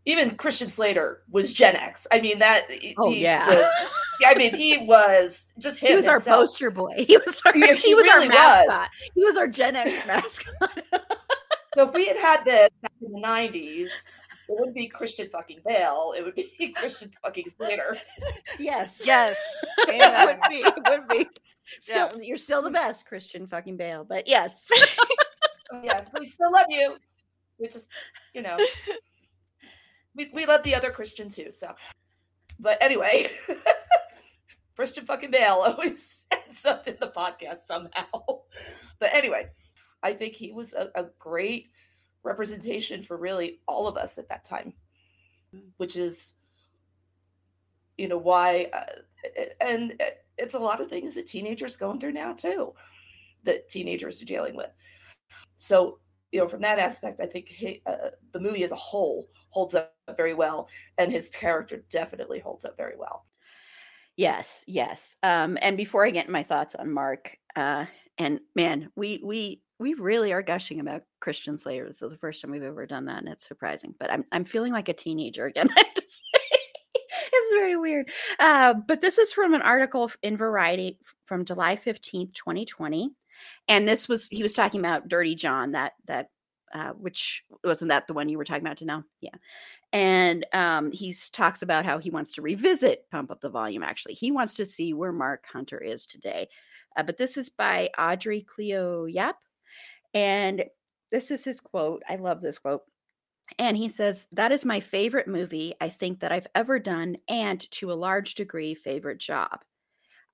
[0.04, 2.06] even Christian Slater was Gen X.
[2.12, 2.66] I mean that.
[2.98, 3.46] Oh, he yeah.
[3.48, 3.86] was-
[4.26, 5.90] I mean he was just him.
[5.90, 6.40] he was our himself.
[6.40, 6.94] poster boy.
[7.06, 8.66] He was our, Yeah, he, he was really our was.
[8.68, 8.88] mascot.
[9.14, 10.72] He was our Gen X mascot.
[11.76, 14.04] So if we had had this back in the nineties,
[14.48, 16.14] it wouldn't be Christian fucking Bale.
[16.16, 17.96] It would be Christian fucking Slater.
[18.58, 19.02] yes.
[19.04, 19.38] Yes.
[19.88, 20.56] It would be.
[20.56, 21.28] It would be.
[21.80, 22.24] Still, Yes.
[22.24, 24.04] You're still the best, Christian fucking Bale.
[24.04, 24.68] But yes.
[25.82, 26.96] yes, we still love you.
[27.58, 27.90] We just,
[28.34, 28.56] you know,
[30.14, 31.50] we we love the other Christian too.
[31.50, 31.74] So,
[32.60, 33.26] but anyway,
[34.76, 38.10] Christian fucking Bale always ends up in the podcast somehow.
[38.98, 39.48] But anyway,
[40.02, 41.70] I think he was a, a great
[42.26, 44.74] representation for really all of us at that time,
[45.76, 46.34] which is,
[47.96, 50.00] you know, why, uh, and
[50.36, 52.74] it's a lot of things that teenagers going through now too,
[53.44, 54.72] that teenagers are dealing with.
[55.56, 56.00] So,
[56.32, 59.74] you know, from that aspect, I think he, uh, the movie as a whole holds
[59.74, 63.24] up very well, and his character definitely holds up very well.
[64.16, 65.16] Yes, yes.
[65.22, 67.86] Um, and before I get my thoughts on Mark, uh,
[68.18, 71.86] and man, we we we really are gushing about Christian Slater.
[71.86, 73.94] This is the first time we've ever done that, and it's surprising.
[73.98, 75.68] But I'm I'm feeling like a teenager again.
[75.76, 76.22] I have to say.
[76.94, 78.10] it's very weird.
[78.38, 83.10] Uh, but this is from an article in Variety from July 15th, 2020.
[83.68, 86.30] And this was he was talking about Dirty John, that that
[86.72, 89.02] uh, which wasn't that the one you were talking about to know?
[89.20, 89.34] Yeah.
[89.92, 93.82] And um, he talks about how he wants to revisit Pump Up the Volume.
[93.82, 96.48] Actually, he wants to see where Mark Hunter is today.
[96.96, 99.36] Uh, but this is by Audrey Cleo Yap.
[100.14, 100.64] And
[101.12, 102.02] this is his quote.
[102.08, 102.82] I love this quote.
[103.58, 107.60] And he says, That is my favorite movie I think that I've ever done, and
[107.72, 109.60] to a large degree, favorite job.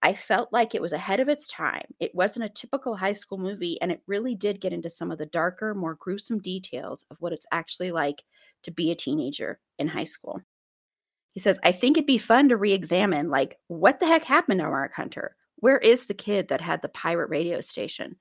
[0.05, 1.87] I felt like it was ahead of its time.
[2.01, 5.19] It wasn't a typical high school movie, and it really did get into some of
[5.19, 8.25] the darker, more gruesome details of what it's actually like
[8.63, 10.41] to be a teenager in high school.
[11.31, 14.61] He says, I think it'd be fun to re examine, like, what the heck happened
[14.61, 15.37] to Mark Hunter?
[15.57, 18.17] Where is the kid that had the pirate radio station?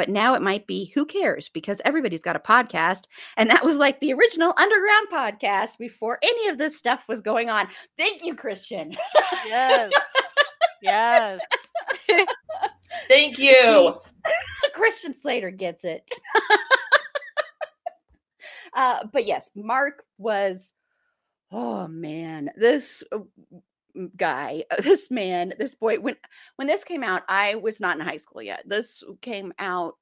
[0.00, 1.50] But now it might be, who cares?
[1.50, 3.02] Because everybody's got a podcast.
[3.36, 7.50] And that was like the original underground podcast before any of this stuff was going
[7.50, 7.68] on.
[7.98, 8.96] Thank you, Christian.
[9.44, 9.92] Yes.
[10.80, 11.42] yes.
[13.08, 14.00] Thank you.
[14.72, 16.10] Christian Slater gets it.
[18.72, 20.72] uh, but yes, Mark was,
[21.52, 23.18] oh man, this uh,
[24.16, 25.96] guy, this man, this boy.
[25.98, 26.16] When
[26.56, 28.62] when this came out, I was not in high school yet.
[28.66, 29.94] This came out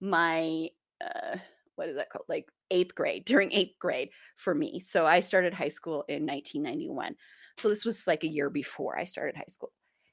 [0.00, 0.68] my
[1.04, 1.36] uh,
[1.76, 2.24] what is that called?
[2.28, 4.80] Like eighth grade during eighth grade for me.
[4.80, 7.14] So I started high school in 1991.
[7.58, 9.72] So this was like a year before I started high school.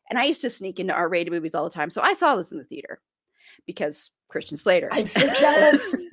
[0.10, 1.90] And I used to sneak into R rated movies all the time.
[1.90, 3.02] So I saw this in the theater
[3.66, 4.90] because Christian Slater.
[4.92, 5.96] I'm so jealous.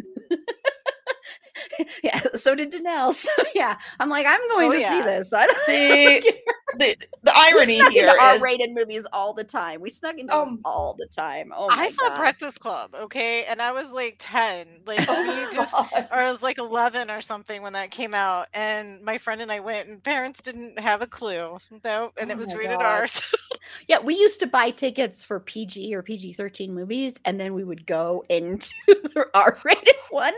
[2.05, 3.15] yeah, so did Danelle.
[3.21, 4.89] So yeah, I'm like, I'm going Oh, to yeah.
[5.03, 5.33] see this.
[5.33, 6.33] I don't See, care.
[6.79, 9.81] The the We irony snuck here into is R-rated movies all the time.
[9.81, 11.53] We snuck into them Um, all the time.
[11.57, 12.19] Oh I saw God.
[12.19, 15.75] Breakfast Club, okay, and I was like ten, like Oh, we just,
[16.13, 19.53] or I was like eleven or something when that came out, and my friend and
[19.53, 22.83] I went, and parents didn't have a clue, no, and Oh it was rated God.
[22.85, 23.07] R.
[23.07, 23.37] so-
[23.89, 27.63] Yeah, we used to buy tickets for PG or PG 13 movies, and then we
[27.63, 30.35] would go into the R rated one.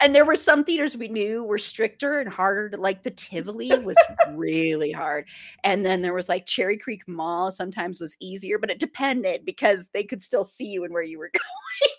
[0.00, 3.70] And there were some theaters we knew were stricter and harder to like the Tivoli
[3.78, 3.96] was
[4.30, 5.26] really hard.
[5.62, 9.88] And then there was like Cherry Creek Mall sometimes was easier, but it depended because
[9.94, 11.90] they could still see you and where you were going.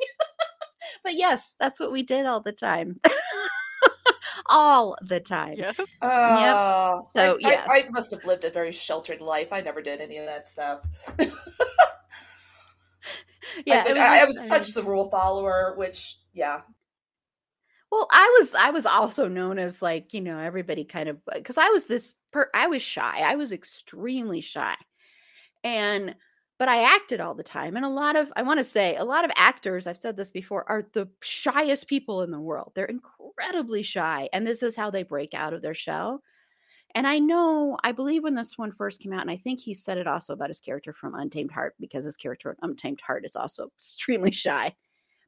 [1.03, 2.99] but yes, that's what we did all the time.
[4.47, 5.55] all the time.
[5.57, 5.71] yeah.
[6.01, 7.67] Oh, So, I, yes.
[7.69, 9.51] I, I must have lived a very sheltered life.
[9.51, 10.81] I never did any of that stuff.
[13.67, 16.61] Yeah, I, was, I, I just- was I mean- such the rule follower, which yeah,
[17.93, 21.59] Well, I was I was also known as like, you know, everybody kind of because
[21.59, 23.19] I was this per I was shy.
[23.19, 24.75] I was extremely shy.
[25.63, 26.15] And
[26.59, 27.75] but I acted all the time.
[27.77, 30.31] And a lot of I want to say a lot of actors, I've said this
[30.31, 32.73] before, are the shyest people in the world.
[32.75, 34.29] They're incredibly shy.
[34.33, 36.23] And this is how they break out of their shell.
[36.95, 39.73] And I know, I believe when this one first came out, and I think he
[39.75, 43.25] said it also about his character from Untamed Heart, because his character in Untamed Heart
[43.25, 44.75] is also extremely shy.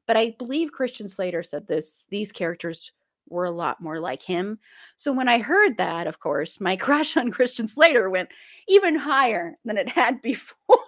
[0.06, 2.92] But I believe Christian Slater said this these characters
[3.28, 4.58] were a lot more like him.
[4.96, 8.28] So when I heard that, of course, my crush on Christian Slater went
[8.68, 10.78] even higher than it had before.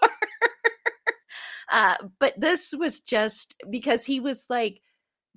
[1.73, 4.81] uh, but this was just because he was like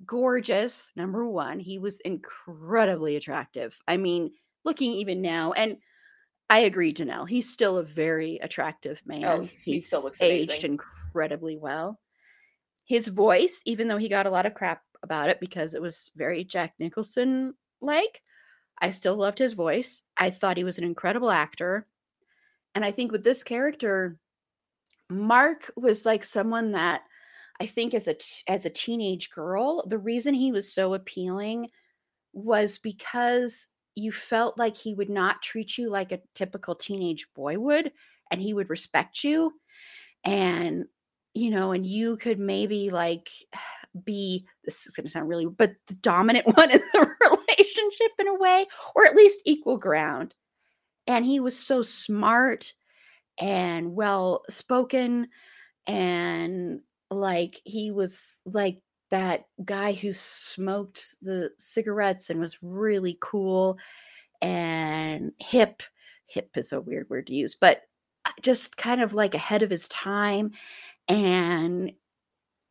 [0.06, 1.58] gorgeous, number one.
[1.60, 3.78] He was incredibly attractive.
[3.86, 4.32] I mean,
[4.64, 5.78] looking even now, and
[6.50, 9.24] I agree, Danelle, he's still a very attractive man.
[9.24, 10.72] Oh, he still looks aged amazing.
[10.72, 11.98] incredibly well.
[12.84, 16.10] His voice, even though he got a lot of crap about it because it was
[16.16, 18.22] very Jack Nicholson like,
[18.80, 20.02] I still loved his voice.
[20.16, 21.86] I thought he was an incredible actor.
[22.74, 24.18] And I think with this character,
[25.10, 27.02] Mark was like someone that
[27.60, 31.68] I think as a t- as a teenage girl, the reason he was so appealing
[32.32, 37.58] was because you felt like he would not treat you like a typical teenage boy
[37.58, 37.92] would
[38.30, 39.52] and he would respect you
[40.24, 40.86] and
[41.34, 43.30] you know and you could maybe like
[44.04, 46.98] be this is going to sound really but the dominant one in the
[47.30, 50.34] relationship in a way or at least equal ground.
[51.06, 52.72] And he was so smart
[53.38, 55.28] and well spoken
[55.86, 56.80] and
[57.10, 58.80] like he was like
[59.10, 63.78] that guy who smoked the cigarettes and was really cool
[64.40, 65.82] and hip.
[66.26, 67.82] Hip is a weird word to use but
[68.24, 70.52] uh, just kind of like ahead of his time
[71.12, 71.92] and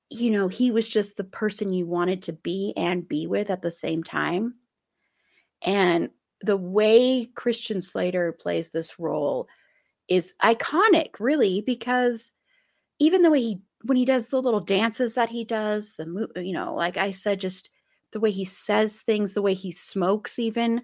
[0.09, 3.61] you know he was just the person you wanted to be and be with at
[3.61, 4.55] the same time.
[5.63, 6.09] And
[6.43, 9.47] the way christian slater plays this role
[10.07, 12.31] is iconic really because
[12.99, 16.53] even the way he when he does the little dances that he does the you
[16.53, 17.69] know like i said just
[18.11, 20.81] the way he says things the way he smokes even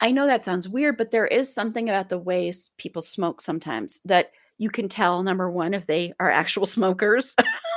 [0.00, 3.98] i know that sounds weird but there is something about the ways people smoke sometimes
[4.04, 7.34] that you can tell number one if they are actual smokers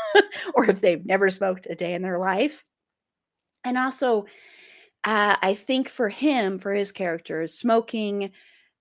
[0.53, 2.65] or if they've never smoked a day in their life
[3.63, 4.25] and also
[5.03, 8.31] uh, i think for him for his character smoking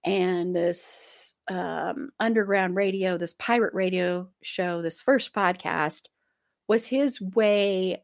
[0.05, 6.07] and this um, underground radio, this pirate radio show, this first podcast
[6.69, 8.03] was his way.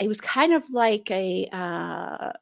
[0.00, 2.32] It was kind of like a, uh,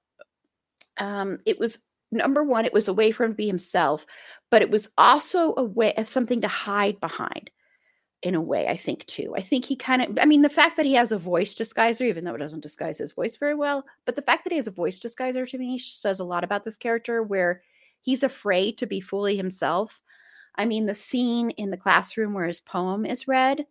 [0.99, 1.79] um, it was
[2.11, 4.07] number one, it was a way for him to be himself,
[4.50, 7.50] but it was also a way, something to hide behind
[8.22, 9.34] in a way, I think, too.
[9.36, 12.02] I think he kind of, I mean, the fact that he has a voice disguiser,
[12.02, 14.66] even though it doesn't disguise his voice very well, but the fact that he has
[14.66, 17.62] a voice disguiser to me says a lot about this character where
[18.00, 20.00] he's afraid to be fully himself.
[20.57, 23.66] I mean, the scene in the classroom where his poem is read,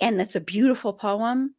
[0.00, 1.54] and it's a beautiful poem,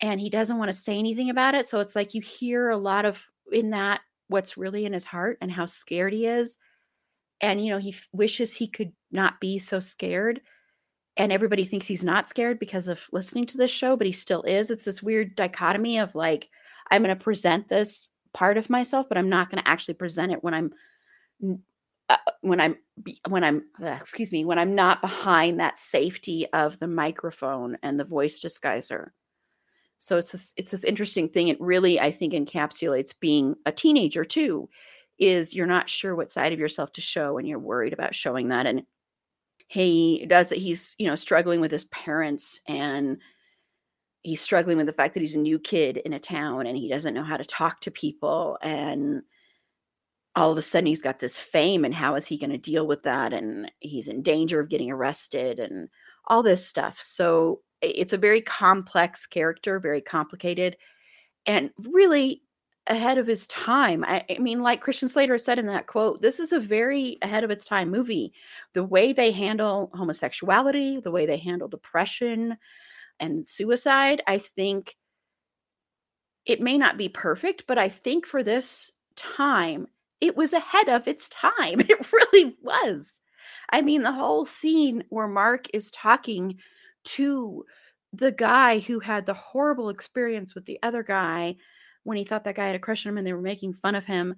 [0.00, 1.66] and he doesn't want to say anything about it.
[1.66, 4.00] So it's like you hear a lot of in that
[4.32, 6.56] what's really in his heart and how scared he is.
[7.40, 10.40] And, you know, he f- wishes he could not be so scared
[11.16, 14.42] and everybody thinks he's not scared because of listening to this show, but he still
[14.42, 14.70] is.
[14.70, 16.48] It's this weird dichotomy of like,
[16.90, 20.32] I'm going to present this part of myself, but I'm not going to actually present
[20.32, 20.72] it when I'm
[22.08, 22.76] uh, when I'm
[23.28, 27.98] when I'm uh, excuse me when I'm not behind that safety of the microphone and
[27.98, 29.10] the voice disguiser.
[30.02, 31.46] So it's this it's this interesting thing.
[31.46, 34.68] It really I think encapsulates being a teenager too.
[35.20, 38.48] Is you're not sure what side of yourself to show and you're worried about showing
[38.48, 38.82] that and
[39.68, 43.18] he does that he's you know struggling with his parents and
[44.22, 46.88] he's struggling with the fact that he's a new kid in a town and he
[46.88, 49.22] doesn't know how to talk to people and
[50.34, 52.88] all of a sudden he's got this fame and how is he going to deal
[52.88, 55.88] with that and he's in danger of getting arrested and
[56.26, 60.76] all this stuff so it's a very complex character very complicated
[61.46, 62.42] and really
[62.88, 64.04] ahead of his time.
[64.04, 67.44] I, I, mean, like Christian Slater said in that quote, this is a very ahead
[67.44, 68.32] of its time movie.
[68.72, 72.56] The way they handle homosexuality, the way they handle depression
[73.20, 74.96] and suicide, I think
[76.44, 79.86] it may not be perfect, but I think for this time,
[80.20, 81.80] it was ahead of its time.
[81.88, 83.20] It really was.
[83.70, 86.58] I mean, the whole scene where Mark is talking
[87.04, 87.64] to
[88.12, 91.56] the guy who had the horrible experience with the other guy
[92.04, 93.94] when he thought that guy had a crush on him and they were making fun
[93.94, 94.34] of him.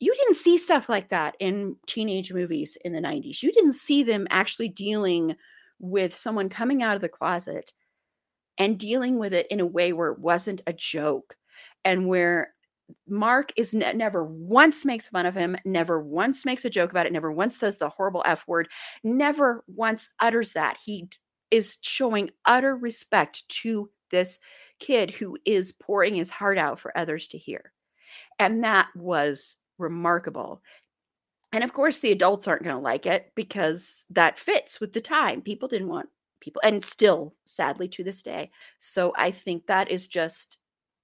[0.00, 3.42] You didn't see stuff like that in teenage movies in the 90s.
[3.42, 5.36] You didn't see them actually dealing
[5.78, 7.72] with someone coming out of the closet
[8.58, 11.36] and dealing with it in a way where it wasn't a joke
[11.84, 12.54] and where
[13.08, 17.06] Mark is ne- never once makes fun of him, never once makes a joke about
[17.06, 18.68] it, never once says the horrible F word,
[19.02, 20.78] never once utters that.
[20.84, 21.08] He
[21.52, 24.40] is showing utter respect to this
[24.80, 27.72] kid who is pouring his heart out for others to hear.
[28.38, 30.62] And that was remarkable.
[31.52, 35.00] And of course, the adults aren't going to like it because that fits with the
[35.00, 35.42] time.
[35.42, 36.08] People didn't want
[36.40, 38.50] people, and still, sadly, to this day.
[38.78, 40.58] So I think that is just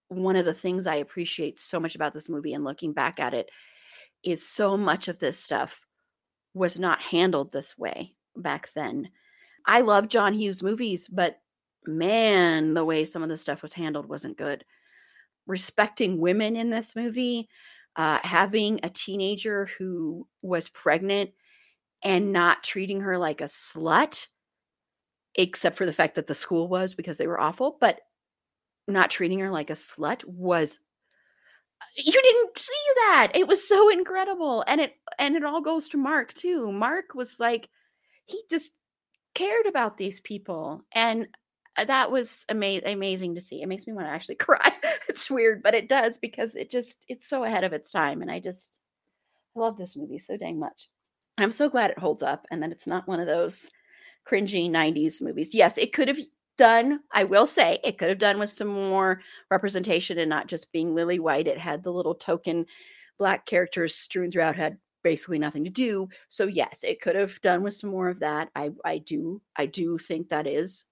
[0.09, 3.35] one of the things I appreciate so much about this movie and looking back at
[3.35, 3.51] it
[4.25, 5.87] is so much of this stuff
[6.55, 9.11] was not handled this way back then.
[9.69, 11.41] I love John Hughes movies, but
[11.87, 14.65] man, the way some of the stuff was handled wasn't good.
[15.47, 17.49] Respecting women in this movie,
[17.95, 21.31] uh, having a teenager who was pregnant
[22.03, 24.27] and not treating her like a slut,
[25.35, 28.01] except for the fact that the school was because they were awful, but
[28.87, 30.81] not treating her like a slut was
[31.97, 35.97] you didn't see that it was so incredible and it and it all goes to
[35.97, 37.69] mark too mark was like
[38.27, 38.73] he just
[39.39, 41.29] cared about these people and
[41.77, 43.63] uh, that was ama- amazing to see.
[43.63, 44.73] It makes me want to actually cry.
[45.09, 48.31] it's weird, but it does because it just it's so ahead of its time and
[48.31, 48.81] I just
[49.57, 50.89] I love this movie so dang much.
[51.39, 53.71] I'm so glad it holds up and that it's not one of those
[54.29, 55.55] cringy 90s movies.
[55.55, 56.19] Yes, it could have
[56.57, 59.21] done, I will say, it could have done with some more
[59.53, 61.47] representation and not just being Lily White.
[61.47, 62.67] It had the little token
[63.19, 64.79] black characters strewn throughout had
[65.09, 66.07] basically nothing to do.
[66.29, 68.51] So yes, it could have done with some more of that.
[68.55, 70.85] I I do I do think that is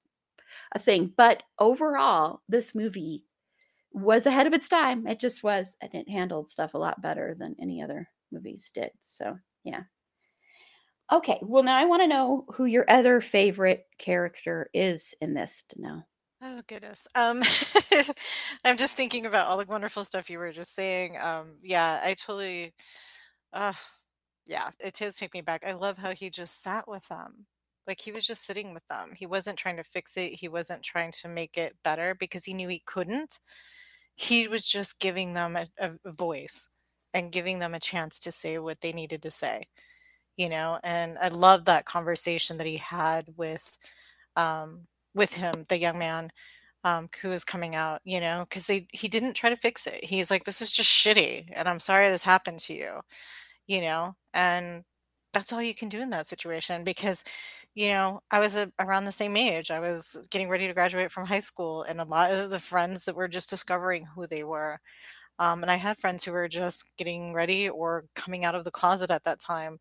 [0.73, 1.12] a thing.
[1.14, 3.25] But overall, this movie
[3.93, 5.07] was ahead of its time.
[5.07, 8.91] It just was, and it handled stuff a lot better than any other movies did.
[9.03, 9.83] So, yeah.
[11.12, 15.62] Okay, well, now I want to know who your other favorite character is in this
[15.71, 16.03] to know.
[16.43, 17.09] Oh goodness.
[17.14, 17.43] Um
[18.64, 21.17] I'm just thinking about all the wonderful stuff you were just saying.
[21.19, 22.75] Um yeah, I totally
[23.53, 23.73] uh
[24.47, 25.64] yeah, it does take me back.
[25.66, 27.47] I love how he just sat with them.
[27.86, 29.12] Like he was just sitting with them.
[29.14, 30.32] He wasn't trying to fix it.
[30.34, 33.40] He wasn't trying to make it better because he knew he couldn't.
[34.16, 36.70] He was just giving them a, a voice
[37.14, 39.66] and giving them a chance to say what they needed to say,
[40.36, 40.78] you know.
[40.84, 43.78] And I love that conversation that he had with,
[44.36, 44.82] um,
[45.14, 46.30] with him, the young man
[46.84, 50.05] um, who was coming out, you know, because he didn't try to fix it.
[50.05, 53.01] He's like, "This is just shitty, and I'm sorry this happened to you,"
[53.67, 54.85] you know And
[55.33, 57.25] that's all you can do in that situation because
[57.75, 61.12] you know i was a, around the same age i was getting ready to graduate
[61.12, 64.45] from high school and a lot of the friends that were just discovering who they
[64.45, 64.81] were
[65.41, 68.71] um, and i had friends who were just getting ready or coming out of the
[68.71, 69.79] closet at that time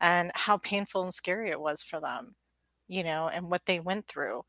[0.00, 2.34] and how painful and scary it was for them
[2.88, 4.42] you know and what they went through.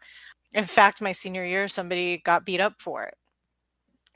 [0.54, 3.16] In fact my senior year somebody got beat up for it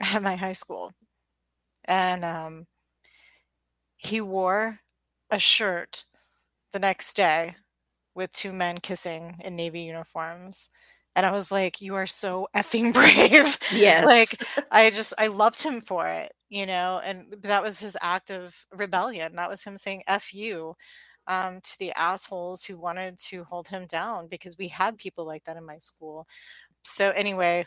[0.00, 0.92] at my high school
[1.86, 2.66] and um,
[4.02, 4.80] he wore
[5.30, 6.04] a shirt
[6.72, 7.56] the next day
[8.14, 10.70] with two men kissing in navy uniforms.
[11.16, 13.58] And i was like you are so effing brave.
[13.70, 14.06] Yes.
[14.06, 17.00] like i just i loved him for it you know?
[17.04, 19.36] And that was his act of rebellion.
[19.36, 20.74] That was him saying f you
[21.28, 25.44] um, to the assholes who wanted to hold him down because we had people like
[25.44, 26.26] that in my school.
[26.84, 27.66] So anyway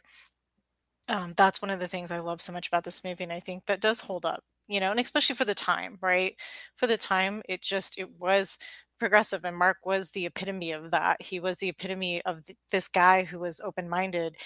[1.08, 3.40] um, that's one of the things i love so much about this movie and i
[3.40, 6.36] think that does hold up you know and especially for the time right?
[6.78, 8.58] For the time it just it was
[9.00, 11.22] progressive and mark was the epitome of that.
[11.22, 14.38] He was the epitome of th- this guy who was open-minded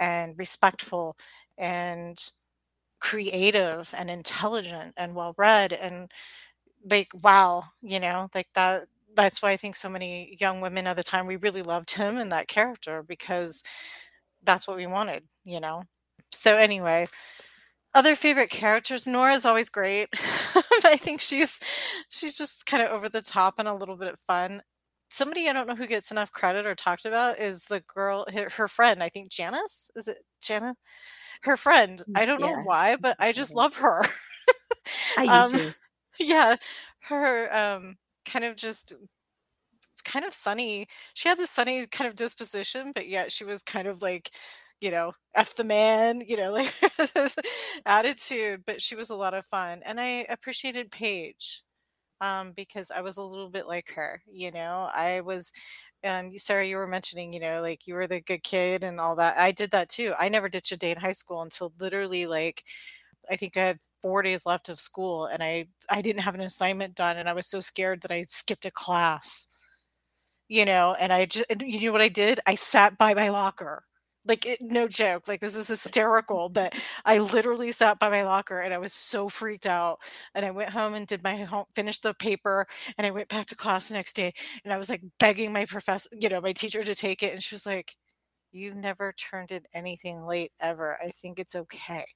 [0.00, 1.16] and respectful
[1.58, 2.18] and
[3.00, 6.10] creative and intelligent and well read and
[6.90, 10.96] like wow you know like that that's why i think so many young women at
[10.96, 13.64] the time we really loved him and that character because
[14.44, 15.82] that's what we wanted you know?
[16.32, 17.06] So anyway
[17.98, 20.08] other favorite characters nora's always great
[20.84, 21.60] i think she's
[22.10, 24.62] she's just kind of over the top and a little bit fun.
[25.10, 28.48] Somebody i don't know who gets enough credit or talked about is the girl her,
[28.50, 30.76] her friend i think janice is it janice
[31.42, 32.02] her friend.
[32.14, 34.04] I don't know why but i just love her.
[35.16, 35.74] I do Um,
[36.20, 36.56] yeah
[37.02, 38.94] her um kind of just
[40.04, 43.86] kind of sunny she had this sunny kind of disposition but yet she was kind
[43.88, 44.30] of like
[44.80, 46.72] you know f the man you know like
[47.86, 51.62] attitude but she was a lot of fun and i appreciated paige
[52.20, 55.52] um because i was a little bit like her you know i was
[56.04, 59.16] um sara you were mentioning you know like you were the good kid and all
[59.16, 62.26] that i did that too i never ditched a day in high school until literally
[62.26, 62.64] like
[63.30, 66.40] I think I had four days left of school and I I didn't have an
[66.42, 69.48] assignment done and I was so scared that I skipped a class.
[70.48, 72.40] You know, and I just you know what I did?
[72.46, 73.84] I sat by my locker.
[74.26, 75.26] Like it, no joke.
[75.28, 79.28] Like this is hysterical, but I literally sat by my locker and I was so
[79.28, 80.00] freaked out.
[80.34, 82.66] And I went home and did my home, finished the paper,
[82.98, 84.34] and I went back to class the next day.
[84.64, 87.42] And I was like begging my professor, you know, my teacher to take it, and
[87.42, 87.96] she was like,
[88.52, 90.98] "You've never turned in anything late ever.
[91.02, 92.06] I think it's okay."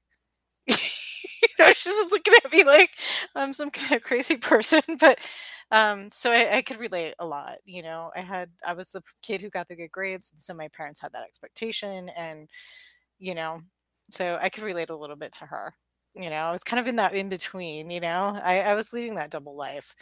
[1.62, 2.90] Know, she's just looking at me like
[3.34, 4.82] I'm some kind of crazy person.
[5.00, 5.18] But
[5.70, 7.58] um, so I, I could relate a lot.
[7.64, 10.54] You know, I had I was the kid who got the good grades, and so
[10.54, 12.48] my parents had that expectation, and
[13.18, 13.60] you know,
[14.10, 15.74] so I could relate a little bit to her.
[16.14, 17.90] You know, I was kind of in that in between.
[17.90, 19.94] You know, I, I was leading that double life.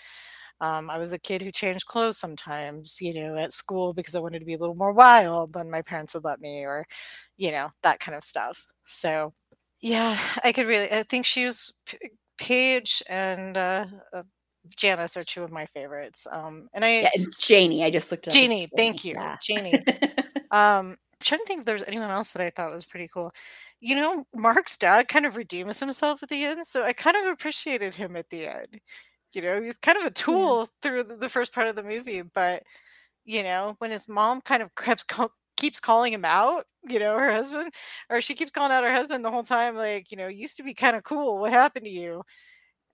[0.60, 4.20] Um, I was a kid who changed clothes sometimes, you know, at school because I
[4.20, 6.86] wanted to be a little more wild than my parents would let me, or,
[7.38, 8.66] you know, that kind of stuff.
[8.86, 9.32] So
[9.80, 10.90] yeah, I could really.
[10.90, 11.98] I think she was P-
[12.38, 14.22] Paige and uh, uh,
[14.76, 16.26] Janice are two of my favorites.
[16.30, 17.84] Um, and I Yeah, it's Janie.
[17.84, 18.36] I just looked it up.
[18.36, 19.36] It's Janie, thank you, Yeah.
[19.42, 19.84] Janie.
[20.52, 23.30] Um, I'm trying to think if there's anyone else that I thought was pretty cool.
[23.78, 27.26] You know, Mark's dad kind of redeems himself at the end, so I kind of
[27.26, 28.80] appreciated him at the end.
[29.32, 32.64] You know, he's kind of a tool through the, first part of the movie, but
[33.24, 35.30] you know, when his mom kind of call,
[35.60, 37.72] keeps calling him out, you know, her husband,
[38.10, 40.64] or she keeps calling out her husband the whole time, like, you know, used to
[40.64, 41.38] be kind of cool.
[41.38, 42.22] What happened to you?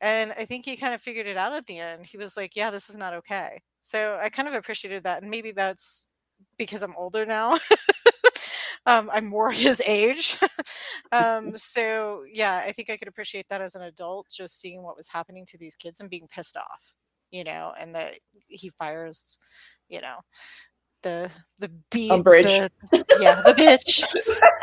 [0.01, 2.07] And I think he kind of figured it out at the end.
[2.07, 3.61] He was like, yeah, this is not okay.
[3.83, 5.23] So I kind of appreciated that.
[5.23, 6.09] And maybe that's
[6.59, 7.59] because I'm older now.
[8.87, 10.39] um, I'm more his age.
[11.13, 14.97] um, so yeah, I think I could appreciate that as an adult, just seeing what
[14.97, 16.95] was happening to these kids and being pissed off,
[17.31, 19.39] you know, and that he fires,
[19.89, 20.17] you know,
[21.07, 21.31] the
[21.61, 22.69] the beat Umbridge.
[22.91, 24.05] the, yeah, the bitch.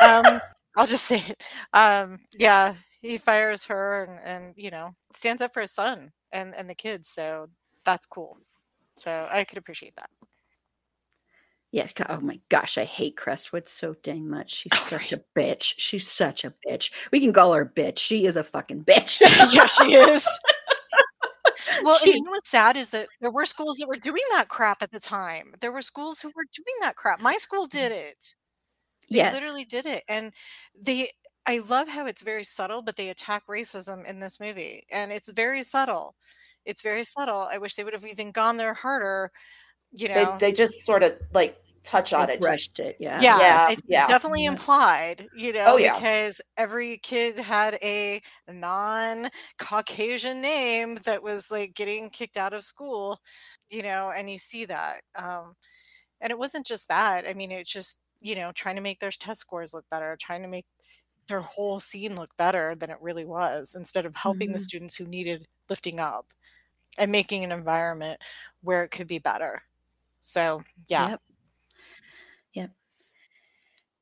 [0.06, 0.40] um,
[0.76, 1.42] I'll just say it.
[1.72, 6.54] Um, yeah, he fires her and, and you know stands up for his son and
[6.54, 7.08] and the kids.
[7.08, 7.48] So
[7.84, 8.38] that's cool.
[8.98, 10.10] So I could appreciate that.
[11.72, 11.88] Yeah.
[12.08, 14.54] Oh my gosh, I hate Creswood so dang much.
[14.54, 15.74] She's Oh, such a bitch.
[15.78, 16.90] She's such a bitch.
[17.10, 17.98] We can call her bitch.
[17.98, 19.20] She is a fucking bitch.
[19.52, 20.28] yeah, she is.
[21.82, 24.48] Well, and you know what's sad is that there were schools that were doing that
[24.48, 25.54] crap at the time.
[25.60, 27.20] There were schools who were doing that crap.
[27.20, 28.08] My school did mm-hmm.
[28.08, 28.34] it.
[29.10, 29.34] They yes.
[29.34, 30.02] literally did it.
[30.08, 30.32] And
[30.80, 31.10] they
[31.46, 34.84] I love how it's very subtle, but they attack racism in this movie.
[34.90, 36.14] And it's very subtle.
[36.64, 37.48] It's very subtle.
[37.50, 39.30] I wish they would have even gone there harder,
[39.92, 40.38] you They, know.
[40.38, 42.40] they just sort of like touch on it.
[42.40, 43.26] brushed Just it, yeah.
[43.28, 44.06] Yeah, Yeah, it's yeah.
[44.06, 44.46] definitely Yeah.
[44.46, 46.02] implied, you know, Oh, yeah.
[46.02, 53.18] because every kid had a non-Caucasian name that was like getting kicked out of school,
[53.70, 55.02] you know, and you see that.
[55.16, 55.54] Um,
[56.20, 57.26] and it wasn't just that.
[57.26, 60.42] I mean, it's just, you know, trying to make their test scores look better, trying
[60.42, 60.66] to make
[61.28, 64.60] their whole scene look better than it really was, instead of helping the Mhm.
[64.60, 66.32] students who needed lifting up
[66.98, 68.20] and making an environment
[68.62, 69.62] where it could be better.
[70.22, 71.10] So, yeah.
[71.10, 71.12] Yep.
[71.12, 71.22] Yep.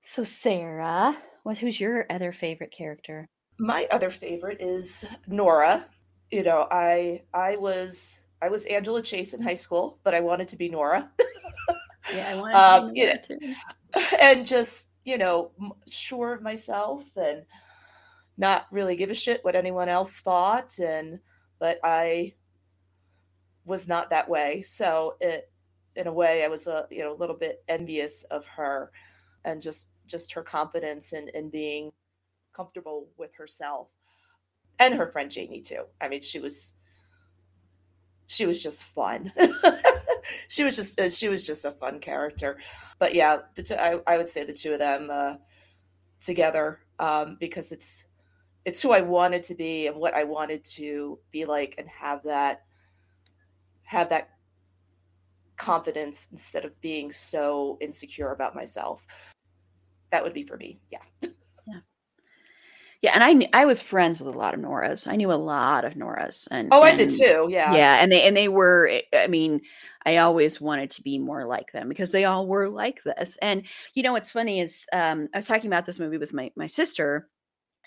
[0.02, 3.30] So Sara, what who's your other favorite character?
[3.58, 5.86] my other favorite is Nora.
[6.30, 10.48] You know, I I was I was Angela Chase in high school, but I wanted
[10.48, 11.10] to be Nora.
[12.08, 13.38] Yeah, I wanted Um, to you know know, too.
[14.20, 15.52] and just you know
[15.88, 17.44] sure of myself and
[18.36, 21.20] not really give a shit what anyone else thought and
[21.58, 22.34] but i
[23.64, 25.50] was not that way so it
[25.96, 28.90] in a way i was a you know a little bit envious of her
[29.44, 31.92] and just just her confidence and and being
[32.52, 33.88] comfortable with herself
[34.78, 35.84] and her friend janie too.
[36.00, 36.74] I mean she was
[38.28, 39.32] she was just fun.
[40.48, 42.58] She was just uh, she was just a fun character.
[42.98, 45.34] But yeah the two, I, I would say the two of them uh,
[46.20, 48.06] together um, because it's
[48.64, 52.22] it's who I wanted to be and what I wanted to be like and have
[52.24, 52.62] that
[53.86, 54.30] have that
[55.56, 59.06] confidence instead of being so insecure about myself.
[60.12, 60.80] That would be for me.
[60.92, 61.00] Yeah.
[61.66, 61.80] Yeah,
[63.02, 65.06] Yeah, and I I was friends with a lot of Noras.
[65.08, 67.48] I knew a lot of Noras, and Oh, I did too.
[67.50, 67.72] Yeah.
[67.74, 68.88] Yeah, and they and they were.
[68.90, 69.60] eh, I mean,
[70.06, 73.36] I always wanted to be more like them because they all were like this.
[73.42, 76.50] And you know what's funny is um, I was talking about this movie with my
[76.56, 77.28] my sister,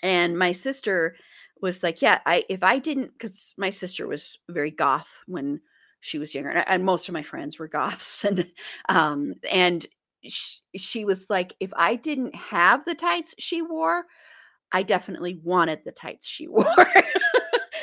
[0.02, 1.16] and my sister
[1.62, 5.60] was like, "Yeah, I if I didn't because my sister was very goth when
[6.00, 8.46] she was younger, and, and most of my friends were goths, and
[8.88, 9.86] um and
[10.28, 14.06] she, she was like, if I didn't have the tights she wore."
[14.72, 16.66] I definitely wanted the tights she wore.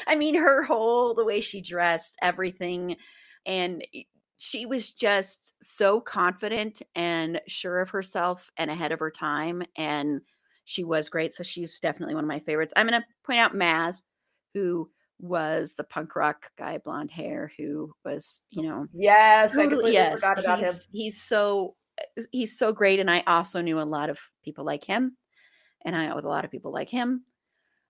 [0.07, 2.97] I mean, her whole, the way she dressed, everything.
[3.45, 3.85] And
[4.37, 9.63] she was just so confident and sure of herself and ahead of her time.
[9.77, 10.21] And
[10.65, 11.33] she was great.
[11.33, 12.73] So she's definitely one of my favorites.
[12.75, 14.03] I'm going to point out Mazz,
[14.53, 14.89] who
[15.19, 19.97] was the punk rock guy, blonde hair, who was, you oh, know, Yes, I completely
[20.11, 20.65] forgot about him.
[20.65, 21.75] he's, He's so
[22.31, 25.17] he's so great, and I also knew a lot of people like him,
[25.85, 27.23] and I out with a lot of people like him,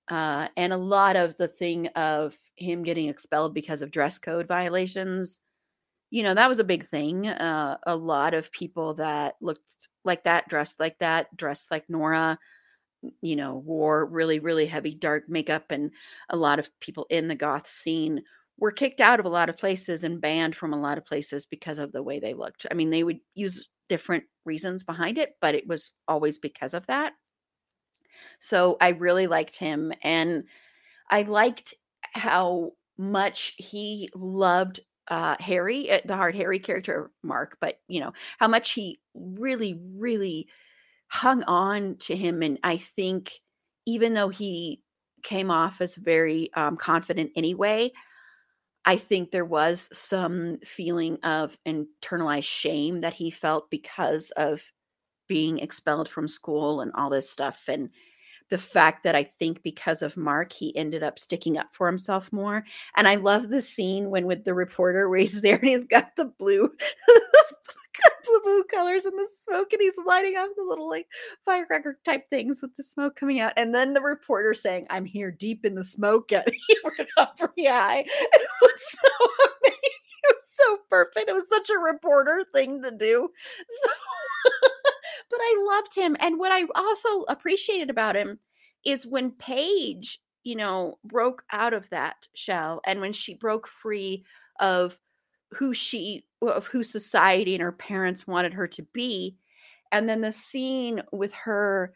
[0.09, 4.47] uh, and a lot of the thing of him getting expelled because of dress code
[4.47, 5.41] violations.
[6.11, 7.27] You know that was a big thing.
[7.27, 12.39] Uh, a lot of people that looked like that, dressed like that, dressed like Nora,
[13.21, 15.91] you know, wore really, really heavy dark makeup, and
[16.29, 18.23] a lot of people in the goth scene
[18.57, 21.45] were kicked out of a lot of places and banned from a lot of places
[21.45, 22.65] because of the way they looked.
[22.71, 26.83] I mean, they would use different reasons behind it, but it was always because of
[26.87, 27.13] that.
[28.39, 30.45] So I really liked him and
[31.11, 31.75] I liked
[32.13, 34.79] how much he loved
[35.09, 39.79] uh Harry, uh, the hard Harry character Mark, but you know, how much he really
[39.95, 40.47] really
[41.09, 43.31] hung on to him and I think
[43.85, 44.81] even though he
[45.21, 47.91] came off as very um confident anyway,
[48.85, 54.61] I think there was some feeling of internalized shame that he felt because of
[55.27, 57.63] being expelled from school and all this stuff.
[57.67, 57.89] And
[58.49, 62.31] the fact that I think because of Mark, he ended up sticking up for himself
[62.33, 62.65] more.
[62.95, 66.15] And I love the scene when with the reporter where he's there and he's got
[66.15, 66.69] the blue,
[68.25, 71.07] blue, blue colors and the smoke and he's lighting up the little like
[71.45, 73.53] firecracker type things with the smoke coming out.
[73.57, 77.37] And then the reporter saying, I'm here deep in the smoke and he went up
[77.37, 77.99] pretty high.
[77.99, 79.27] It was so
[79.63, 79.79] amazing.
[80.23, 81.29] It was so perfect.
[81.29, 83.29] It was such a reporter thing to do.
[83.83, 83.89] So,
[85.29, 86.15] but I loved him.
[86.19, 88.39] And what I also appreciated about him
[88.85, 94.23] is when Paige, you know, broke out of that shell and when she broke free
[94.59, 94.97] of
[95.55, 99.37] who she of who society and her parents wanted her to be
[99.91, 101.93] and then the scene with her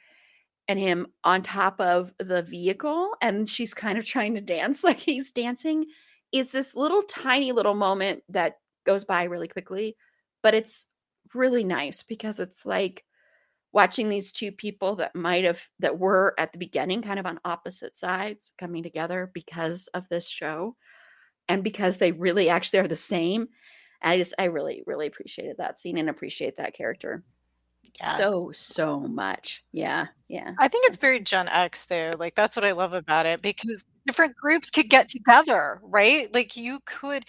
[0.68, 5.00] and him on top of the vehicle and she's kind of trying to dance like
[5.00, 5.86] he's dancing
[6.32, 9.96] is this little tiny little moment that goes by really quickly
[10.44, 10.86] but it's
[11.34, 13.04] really nice because it's like
[13.74, 17.40] watching these two people that might have that were at the beginning kind of on
[17.44, 20.76] opposite sides coming together because of this show
[21.50, 23.48] and because they really actually are the same
[24.02, 27.24] i just i really really appreciated that scene and appreciate that character
[28.02, 28.18] Yeah.
[28.18, 32.12] so so much yeah yeah I think it's very Gen X though.
[32.18, 36.32] Like that's what I love about it because different groups could get together, right?
[36.34, 37.24] Like you could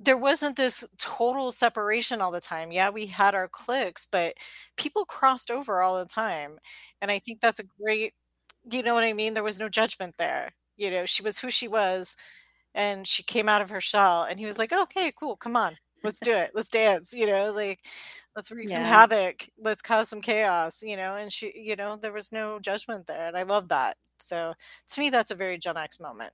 [0.00, 2.72] there wasn't this total separation all the time.
[2.72, 4.34] Yeah, we had our cliques, but
[4.76, 6.58] people crossed over all the time.
[7.00, 8.14] And I think that's a great
[8.70, 9.34] you know what I mean?
[9.34, 10.52] There was no judgment there.
[10.76, 12.16] You know, she was who she was
[12.74, 15.36] and she came out of her shell and he was like, "Okay, cool.
[15.36, 15.76] Come on.
[16.02, 16.52] Let's do it.
[16.54, 17.80] Let's dance." You know, like
[18.36, 19.48] let's wreak some havoc.
[19.58, 21.16] Let's cause some chaos, you know?
[21.16, 23.28] And she, you know, there was no judgment there.
[23.28, 23.96] And I love that.
[24.18, 24.54] So
[24.90, 26.32] to me, that's a very Gen X moment.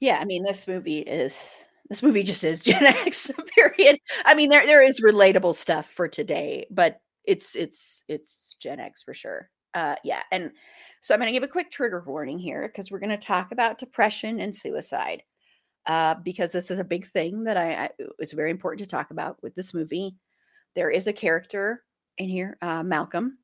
[0.00, 3.98] Yeah, I mean, this movie is this movie just is Gen X, period.
[4.24, 9.02] I mean, there there is relatable stuff for today, but it's it's it's Gen X
[9.02, 9.50] for sure.
[9.74, 10.52] Uh yeah, and
[11.00, 13.52] so I'm going to give a quick trigger warning here because we're going to talk
[13.52, 15.22] about depression and suicide.
[15.86, 19.10] Uh, because this is a big thing that I, I it's very important to talk
[19.10, 20.16] about with this movie.
[20.74, 21.82] There is a character
[22.18, 23.38] in here, uh, Malcolm,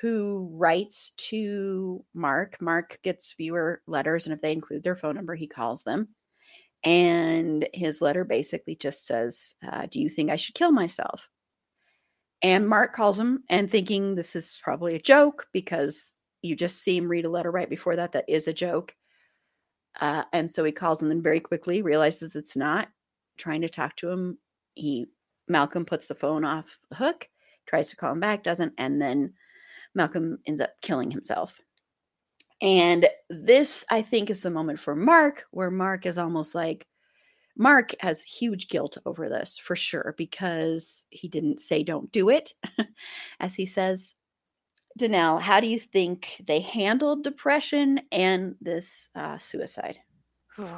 [0.00, 2.60] who writes to Mark.
[2.60, 6.08] Mark gets viewer letters, and if they include their phone number, he calls them.
[6.84, 11.28] And his letter basically just says, uh, Do you think I should kill myself?
[12.42, 16.12] And Mark calls him and thinking this is probably a joke because
[16.42, 18.94] you just see him read a letter right before that that is a joke.
[20.00, 22.88] Uh, and so he calls and then very quickly realizes it's not
[23.36, 24.38] trying to talk to him.
[24.74, 25.06] He
[25.48, 27.28] Malcolm puts the phone off the hook,
[27.66, 29.34] tries to call him back, doesn't, and then
[29.94, 31.60] Malcolm ends up killing himself.
[32.60, 36.86] And this, I think, is the moment for Mark where Mark is almost like
[37.56, 42.52] Mark has huge guilt over this for sure because he didn't say don't do it,
[43.40, 44.14] as he says.
[44.98, 49.98] Danelle, how do you think they handled depression and this uh, suicide?
[50.56, 50.68] Whew.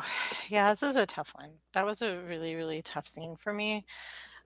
[0.48, 1.50] Yeah, this is a tough one.
[1.74, 3.84] That was a really, really tough scene for me.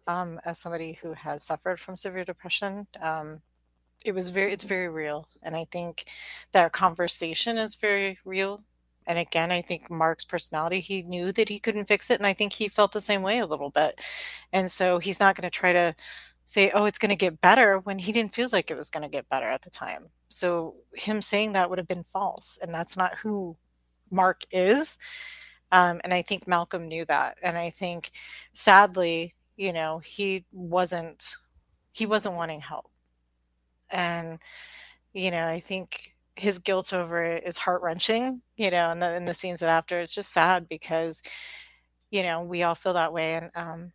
[0.08, 3.42] Um, as somebody who has suffered from severe depression, um,
[4.04, 5.28] it was very, it's very real.
[5.42, 6.06] And I think
[6.52, 8.64] that conversation is very real.
[9.06, 12.18] And again, I think Mark's personality, he knew that he couldn't fix it.
[12.18, 14.00] And I think he felt the same way a little bit.
[14.52, 15.94] And so he's not going to try to
[16.50, 19.04] say, oh, it's going to get better when he didn't feel like it was going
[19.04, 20.08] to get better at the time.
[20.30, 22.58] So him saying that would have been false.
[22.60, 23.56] And that's not who
[24.10, 24.98] Mark is.
[25.70, 27.38] Um, and I think Malcolm knew that.
[27.40, 28.10] And I think
[28.52, 31.36] sadly, you know, he wasn't
[31.92, 32.90] he wasn't wanting help.
[33.90, 34.40] And,
[35.12, 39.14] you know, I think his guilt over it is heart wrenching, you know, and the
[39.14, 41.22] in the scenes that after it's just sad because,
[42.10, 43.34] you know, we all feel that way.
[43.34, 43.92] And um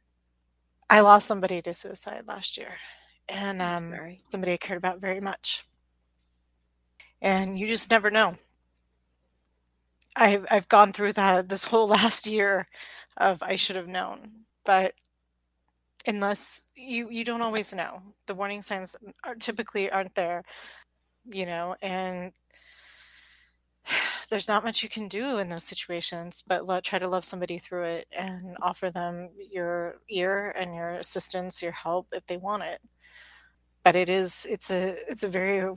[0.89, 2.77] I lost somebody to suicide last year.
[3.29, 3.93] And um
[4.27, 5.65] somebody I cared about very much.
[7.21, 8.35] And you just never know.
[10.15, 12.67] I've I've gone through that this whole last year
[13.17, 14.45] of I should have known.
[14.65, 14.93] But
[16.07, 18.01] unless you you don't always know.
[18.27, 20.43] The warning signs are typically aren't there,
[21.25, 22.33] you know, and
[24.29, 27.57] there's not much you can do in those situations but lo- try to love somebody
[27.57, 32.63] through it and offer them your ear and your assistance your help if they want
[32.63, 32.79] it.
[33.83, 35.71] But it is it's a it's a very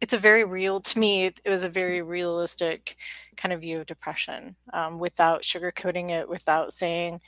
[0.00, 2.96] it's a very real to me it, was a very realistic
[3.36, 7.20] kind of view of depression um, without sugarcoating it without saying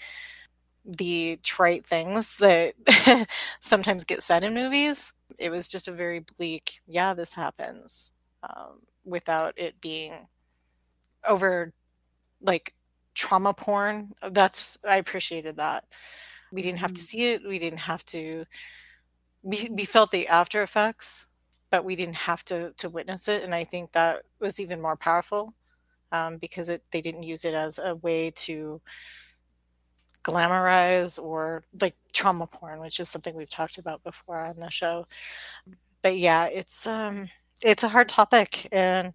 [0.85, 2.75] the trite things that
[3.61, 5.13] sometimes get said in movies.
[5.39, 8.13] It was just a very bleak yeah this happens
[8.43, 10.29] um, without it being
[11.29, 11.73] over
[12.43, 12.75] like
[13.15, 14.13] trauma porn.
[14.31, 15.85] That's i appreciated that.
[16.53, 17.05] We didn't have to Mhm.
[17.05, 17.47] see it.
[17.49, 18.47] We didn't have to
[19.43, 21.29] we, we felt the after effects
[21.71, 23.43] but we didn't have to to witness it.
[23.45, 25.55] And i think that was even more powerful
[26.13, 28.81] um, because it they didn't use it as a way to
[30.25, 35.07] glamorize or like trauma porn which is something we've talked about before on the show.
[36.03, 37.29] But yeah it's um
[37.63, 39.13] it's a hard topic and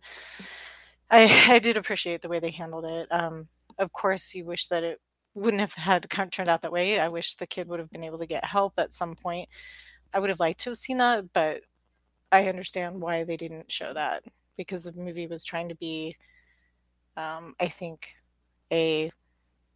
[1.10, 4.84] i i did appreciate the way they handled it um of course you wish that
[4.84, 5.00] it
[5.34, 7.92] wouldn't have had kind of turned out that way i wish the kid would have
[7.92, 9.48] been able to get help at some point.
[10.14, 11.62] I would have liked to have seen that but
[12.32, 14.24] i understand why they didn't show that
[14.58, 16.16] because the movie was trying to be
[17.18, 18.16] um i think
[18.72, 19.12] a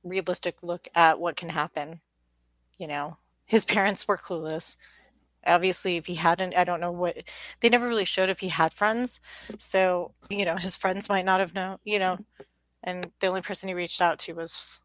[0.03, 2.01] realistic look at what can happen
[2.78, 3.18] you know?
[3.45, 4.78] His parents were clueless
[5.46, 7.18] obviously if he hadn't i don't know what
[7.60, 9.20] they never really showed if he had friends
[9.60, 12.18] so you know his friends might not have known you know
[12.84, 14.82] and the only person he reached out to was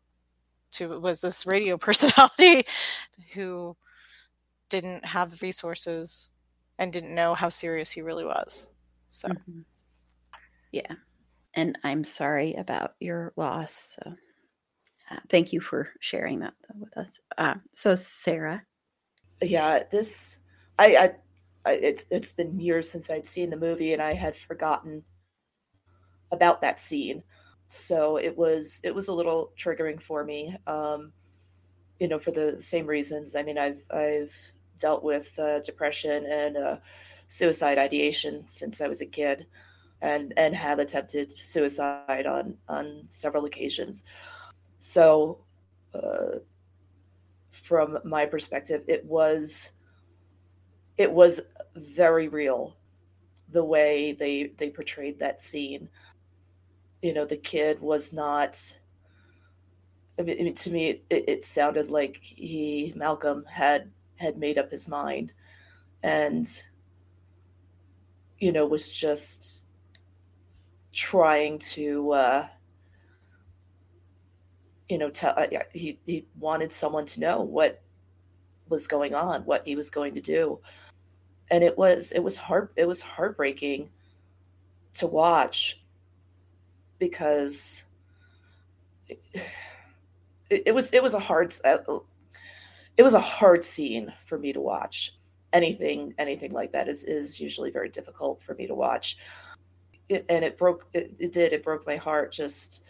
[0.72, 2.64] to was this radio personality
[3.34, 3.76] who
[4.68, 6.30] didn't have the resources
[6.78, 8.68] and didn't know how serious he really was
[9.08, 9.64] so Mhm.
[10.72, 10.94] Yeah.
[11.54, 13.98] And I'm sorry about your loss.
[13.98, 14.14] So
[15.10, 17.20] uh, thank you for sharing that with us.
[17.36, 18.62] Uh, so, Sara.
[19.42, 20.38] yeah this
[20.80, 21.10] I, I
[21.66, 25.04] i it's it's been years since i'd seen the movie and i had forgotten
[26.32, 27.22] about that scene
[27.66, 31.12] so it was it was a little triggering for me um
[32.00, 33.36] you know, for the same reasons.
[33.36, 34.34] I mean, I've I've
[34.78, 36.76] dealt with uh, depression and uh,
[37.28, 39.46] suicide ideation since I was a kid,
[40.02, 44.04] and and have attempted suicide on on several occasions.
[44.78, 45.40] So,
[45.94, 46.40] uh,
[47.50, 49.72] from my perspective, it was
[51.00, 51.40] it was
[51.74, 52.76] very real
[53.48, 55.88] the way they they portrayed that scene.
[57.00, 58.76] You know, the kid was not.
[60.18, 64.88] I mean, to me, it, it sounded like he Malcolm had had made up his
[64.88, 65.32] mind,
[66.02, 66.46] and
[68.38, 69.64] you know was just
[70.92, 72.46] trying to uh,
[74.90, 77.80] you know tell uh, he he wanted someone to know what
[78.68, 80.60] was going on, what he was going to do,
[81.50, 83.90] and it was it was hard it was heartbreaking
[84.94, 85.80] to watch
[86.98, 87.84] because
[89.08, 91.78] it, it was it was a hard uh,
[92.96, 95.16] it was a hard scene for me to watch.
[95.52, 99.16] Anything anything like that is is usually very difficult for me to watch.
[100.08, 102.84] It, and it broke it, it did it broke my heart just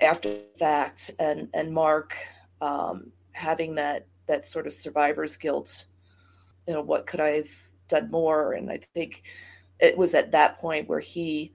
[0.00, 1.10] after fact.
[1.18, 2.16] And and mark
[2.60, 5.86] um, having that that sort of survivor's guilt
[6.66, 8.52] you know what could i've done more?
[8.54, 9.22] And i think
[9.80, 11.52] it was at that point where he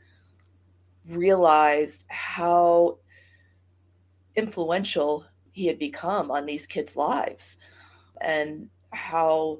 [1.07, 2.97] realized how
[4.36, 7.57] influential he had become on these kids lives
[8.22, 9.59] and how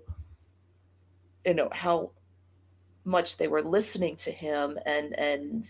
[1.46, 2.12] you know how
[3.04, 5.66] much they were listening to him and and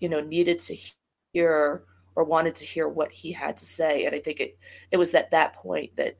[0.00, 0.76] you know needed to
[1.32, 1.84] hear
[2.16, 4.04] or wanted to hear what he had to say.
[4.04, 4.58] And i think it
[4.90, 6.16] it was at that point that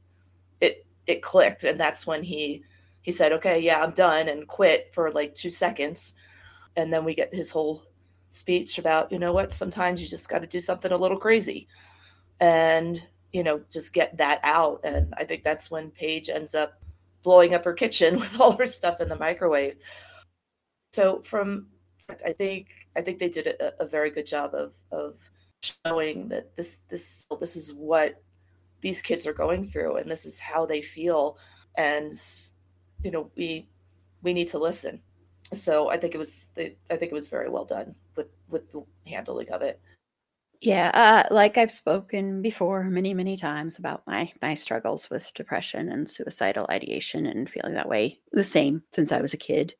[1.07, 2.63] it clicked and that's when he
[3.03, 6.15] he said okay yeah i'm done and quit for like 2 seconds.
[6.77, 7.85] And then we get his whole
[8.29, 9.53] speech about you know what?
[9.53, 11.69] Sometimes you just got to do something a little crazy.
[12.41, 13.03] And
[13.33, 14.81] you know just get that out.
[14.85, 16.83] And i think that's when paige ends up
[17.23, 19.75] blowing up her kitchen with all her stuff in the microwave.
[20.93, 21.67] So from
[22.27, 25.15] I think I think they did a, a very good job of of
[25.63, 28.23] showing that this this this is what
[28.85, 31.39] these kids are going through and this is how they feel
[31.77, 32.13] and
[33.03, 33.67] you know we
[34.23, 35.01] we need to listen.
[35.53, 38.71] So i think it was the i think it was very well done with with
[38.71, 39.81] the handling of it.
[40.61, 45.91] Yeah, uh, like I've spoken before many, many times about my my struggles with depression
[45.91, 49.75] and suicidal ideation and feeling that way the same since I was a kid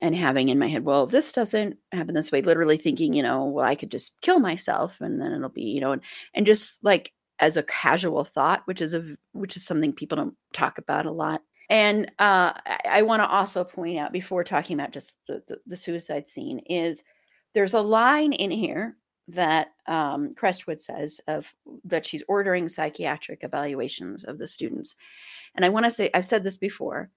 [0.00, 3.44] and having in my head, well, this doesn't happen this way, literally thinking, you know,
[3.46, 6.02] well, I could just kill myself and then it'll be, you know, and,
[6.34, 10.36] and just like as a casual thought, which is a which is something people don't
[10.52, 11.42] talk about a lot.
[11.70, 15.58] And uh, I, I want to also point out before talking about just the, the,
[15.66, 17.04] the suicide scene is
[17.54, 18.96] there's a line in here
[19.28, 21.52] that um, Creswood says of
[21.84, 24.94] that she's ordering psychiatric evaluations of the students.
[25.54, 27.10] And I want to say, I've said this before.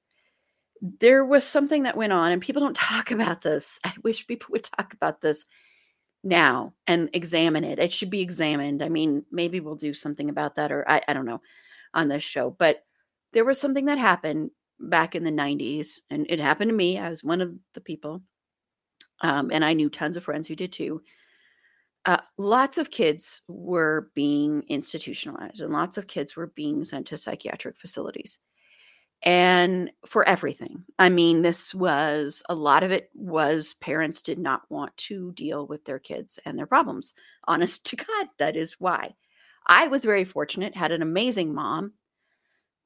[0.99, 3.80] There was something that went on, and people don't talk about this.
[3.86, 5.45] I wish people would talk about this
[6.24, 7.80] now and examine it.
[7.80, 8.84] It should be examined.
[8.84, 11.41] I mean, maybe we'll do something about that, or I, I don't know
[11.93, 12.51] on this show.
[12.51, 12.84] But
[13.34, 16.97] there was something that happened back in the 90s, and it happened to me.
[16.97, 18.22] I was one of the people.
[19.22, 21.01] Um, and I knew tons of friends who did too
[22.05, 27.17] uh, lots of kids were being institutionalized and lots of kids were being sent to
[27.17, 28.39] psychiatric facilities
[29.24, 34.61] and for everything i mean this was a lot of it was parents did not
[34.69, 37.13] want to deal with their kids and their problems
[37.45, 39.13] honest to god that is why
[39.67, 41.93] i was very fortunate had an amazing mom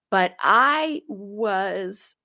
[0.09, 2.17] but i was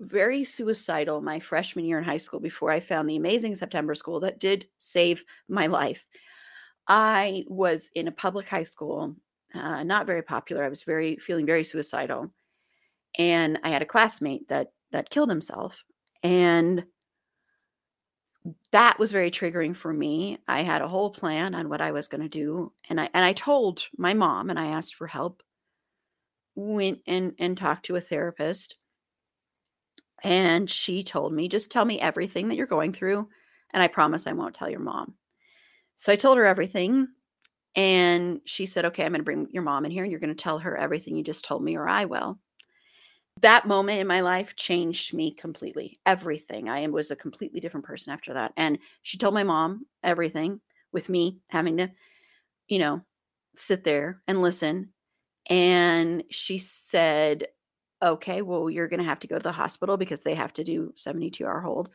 [0.00, 4.20] very suicidal my freshman year in high school before I found the amazing September school
[4.20, 6.06] that did save my life.
[6.88, 9.16] I was in a public high school,
[9.54, 10.64] uh, not very popular.
[10.64, 12.30] I was very feeling very suicidal,
[13.18, 15.84] and I had a classmate that that killed himself,
[16.22, 16.84] and
[18.72, 20.38] that was very triggering for me.
[20.46, 23.24] I had a whole plan on what I was going to do, and I and
[23.24, 25.42] I told my mom, and I asked for help.
[26.56, 28.76] Went and and talked to a therapist
[30.24, 33.28] and she told me, just tell me everything that you're going through.
[33.72, 35.14] And I promise I won't tell your mom.
[35.96, 37.08] So I told her everything.
[37.76, 40.34] And she said, okay, I'm going to bring your mom in here and you're going
[40.34, 42.38] to tell her everything you just told me, or I will.
[43.40, 45.98] That moment in my life changed me completely.
[46.06, 46.68] Everything.
[46.68, 48.52] I was a completely different person after that.
[48.56, 50.60] And she told my mom everything
[50.92, 51.90] with me having to,
[52.68, 53.02] you know,
[53.56, 54.90] sit there and listen.
[55.50, 57.48] And she said,
[58.02, 60.64] okay, well, you're going to have to go to the hospital because they have to
[60.64, 61.90] do 72 hour hold.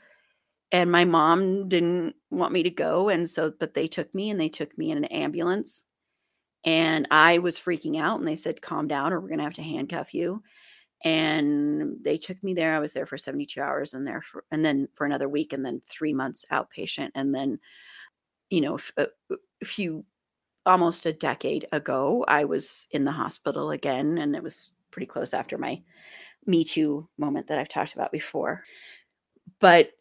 [0.71, 3.09] And my mom didn't want me to go.
[3.09, 5.83] And so, but they took me and they took me in an ambulance.
[6.65, 9.53] And I was freaking out, and they said, Calm down, or we're going to have
[9.53, 10.43] to handcuff you.
[11.03, 12.75] And they took me there.
[12.75, 15.65] I was there for 72 hours and there for, and then for another week, and
[15.65, 17.11] then three months outpatient.
[17.15, 17.59] And then,
[18.49, 20.05] you know, a, a uh, uh, few,
[20.65, 25.33] almost a decade ago, I was in the hospital again, and it was pretty close
[25.33, 25.81] after my
[26.45, 28.63] Me Too moment that I've talked about before.
[29.59, 29.91] But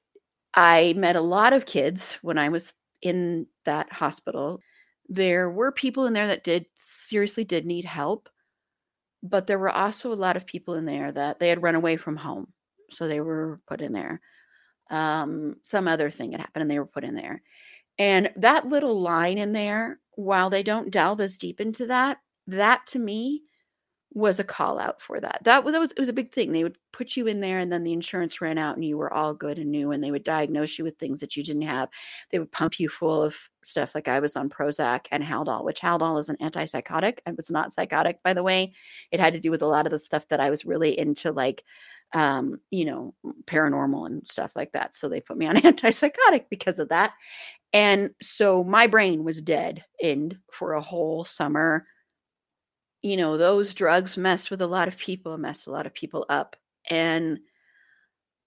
[0.55, 2.73] I met a lot of kids when I was
[3.03, 4.61] in that hospital.
[5.09, 8.29] There were people in there that did seriously did need help,
[9.23, 11.97] but there were also a lot of people in there that they had run away
[11.97, 12.53] from home.
[12.91, 14.21] So they were put in there.
[14.91, 17.43] Um, some other thing had happened and they were put in there.
[17.99, 22.87] And that little line in there, while they don't delve as deep into that, that
[22.89, 23.43] to me
[24.15, 25.41] was a call out for that.
[25.45, 26.53] That, was, that was it was a big thing.
[26.53, 29.13] They would put you in there and then the insurance ran out and you were
[29.13, 31.89] all good and new and they would diagnose you with things that you didn't have.
[32.31, 35.81] They would pump you full of stuff like I was on Prozac and Haldol, which
[35.81, 37.19] Haldol is an antipsychotic.
[37.27, 38.73] I was not psychotic by the way.
[39.13, 41.33] It had to do with a lot of the stuff that I was really into
[41.33, 41.63] like
[42.15, 43.13] um, you know,
[43.45, 44.95] paranormal and stuff like that.
[44.95, 47.13] So they put me on antipsychotic because of that.
[47.73, 51.87] And so my brain was dead and for a whole summer
[53.03, 56.27] you know, those drugs mess with a lot of people, mess a lot of people
[56.29, 56.57] up.
[56.91, 57.41] And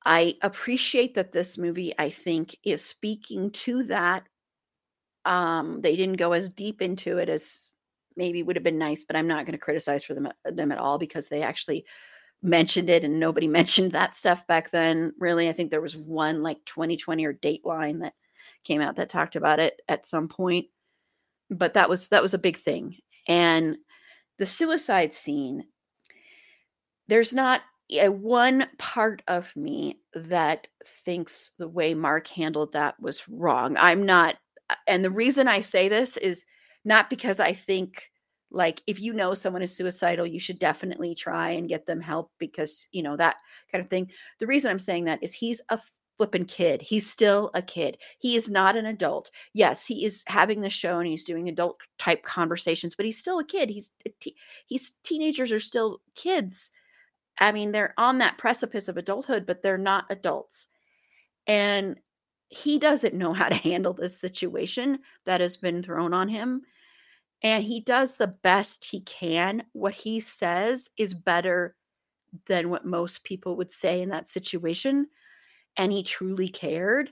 [0.05, 4.23] I appreciate that this movie, I think, is speaking to that.
[5.25, 7.69] Um, they didn't go as deep into it as
[8.17, 10.71] maybe would have been nice, but I'm not going to criticize for them uh, them
[10.71, 11.85] at all because they actually
[12.41, 15.13] mentioned it and nobody mentioned that stuff back then.
[15.19, 18.13] Really, I think there was one like 2020 or Dateline that
[18.63, 20.65] came out that talked about it at some point.
[21.51, 22.97] But that was that was a big thing.
[23.27, 23.77] And
[24.41, 25.63] the suicide scene,
[27.07, 27.61] there's not
[27.91, 33.77] a one part of me that thinks the way Mark handled that was wrong.
[33.77, 34.37] I'm not,
[34.67, 36.43] uh, and the reason I say this is
[36.83, 38.09] not because I think
[38.49, 42.31] like if you know someone is suicidal you should definitely try and get them help
[42.39, 43.37] because you know that
[43.71, 45.79] kind of thing the reason i'm saying that is he's a
[46.17, 46.81] flippin' kid.
[46.81, 47.97] He's still a kid.
[48.19, 49.31] He is not an adult.
[49.53, 53.39] Yes, he is having the show and he's doing adult type conversations, but he's still
[53.39, 53.69] a kid.
[53.69, 53.91] He's
[54.67, 56.71] he's teenagers are still kids.
[57.39, 60.67] I mean, they're on that precipice of adulthood, but they're not adults.
[61.47, 61.97] And
[62.49, 66.63] he doesn't know how to handle this situation that has been thrown on him.
[67.41, 69.63] And he does the best he can.
[69.71, 71.75] What he says is better
[72.45, 75.07] than what most people would say in that situation
[75.77, 77.11] and he truly cared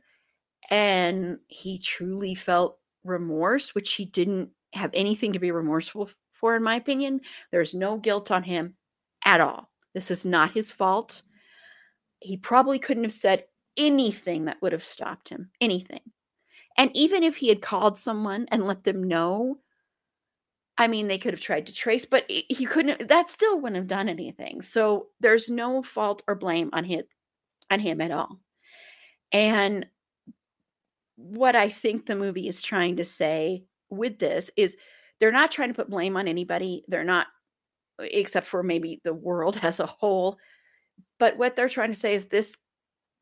[0.70, 6.64] and he truly felt remorse, which he didn't have anything to be remorseful for, in
[6.64, 7.22] my opinion.
[7.52, 8.76] There's no guilt on him
[9.26, 9.70] at all.
[9.94, 11.24] This is not his fault.
[12.20, 13.46] He probably couldn't have said
[13.78, 16.02] anything that would have stopped him, anything.
[16.78, 19.58] And even if he had called someone and let them know,
[20.78, 23.88] I mean, they could have tried to trace, but he couldn't, that still wouldn't have
[23.88, 24.62] done anything.
[24.62, 27.04] So there's no fault or blame on him,
[27.70, 28.40] on him at all.
[29.32, 29.86] And
[31.16, 34.78] what I think the movie is trying to say with this is
[35.20, 36.86] they're not trying to put blame on anybody.
[36.88, 37.28] They're not,
[38.00, 40.38] uh, except for maybe the world as a whole.
[41.18, 42.56] But what they're trying to say is this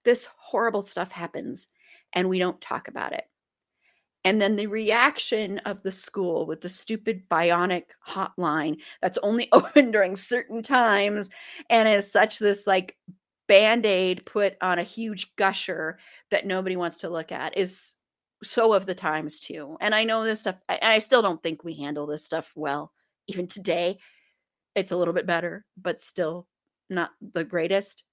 [0.03, 1.67] this horrible stuff happens
[2.13, 3.25] and we don't talk about it.
[4.23, 9.91] And then the reaction of the school with the stupid bionic hotline that's only open
[9.91, 11.29] during certain times
[11.69, 12.95] and is such this like
[13.47, 15.97] band-aid put on a huge gusher
[16.31, 17.95] that nobody wants to look at is
[18.43, 21.63] so of the times too and i know this stuff and i still don't think
[21.63, 22.91] we handle this stuff well
[23.27, 23.99] even today.
[24.75, 26.47] It's a little bit better but still
[26.89, 28.03] not the greatest.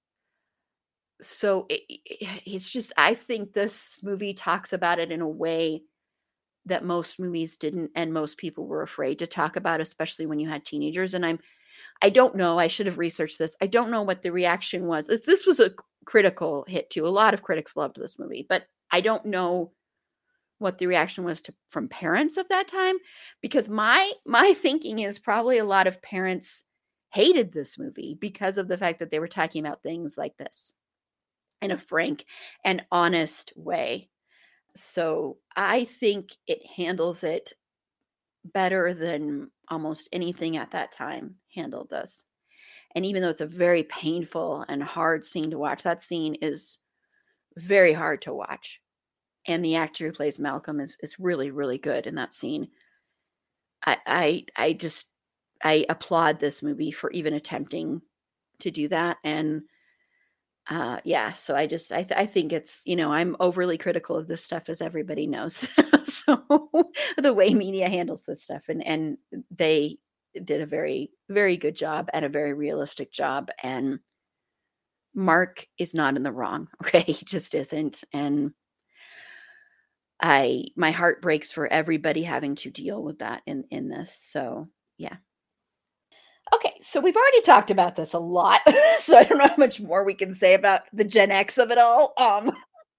[1.21, 1.81] So it,
[2.45, 5.83] it's just i think this movie talks about it in a way
[6.65, 10.49] that most movies didn't and most people were afraid to talk about especially when you
[10.49, 11.39] had teenagers and i'm
[12.01, 12.57] I don't know.
[12.57, 13.55] I should have researched this.
[13.61, 15.07] I don't know what the reaction was.
[15.07, 15.71] This, this was a
[16.05, 17.07] critical hit too.
[17.07, 19.71] A lot of critics loved this movie, but I don't know
[20.59, 22.95] what the reaction was to from parents of that time
[23.41, 26.63] because my my thinking is probably a lot of parents
[27.11, 30.73] hated this movie because of the fact that they were talking about things like this
[31.61, 32.25] in a frank
[32.63, 34.09] and honest way.
[34.75, 37.53] So I think it handles it
[38.43, 42.25] better than almost anything at that time handled this.
[42.95, 46.79] And even though it's a very painful and hard scene to watch, that scene is
[47.57, 48.81] very hard to watch.
[49.47, 52.69] And the actor who plays Malcolm is is really, really good in that scene.
[53.85, 55.07] I I I just
[55.63, 58.01] I applaud this movie for even attempting
[58.59, 59.17] to do that.
[59.23, 59.63] And
[60.67, 64.15] uh yeah so i just i, th- I think it's you know i'm overly critical
[64.15, 65.55] of this stuff as everybody knows
[66.03, 66.43] so
[67.17, 69.17] the way media handles this stuff and and
[69.51, 69.99] they
[70.43, 73.99] did a very very good job and a very realistic job and
[75.13, 78.51] mark is not in the wrong okay he just isn't and
[80.21, 84.67] i my heart breaks for everybody having to deal with that in in this so
[84.97, 85.17] yeah
[86.53, 88.61] Okay, so we've already talked about this a lot,
[88.99, 91.71] so I don't know how much more we can say about the Gen X of
[91.71, 92.13] it all.
[92.17, 92.51] Um,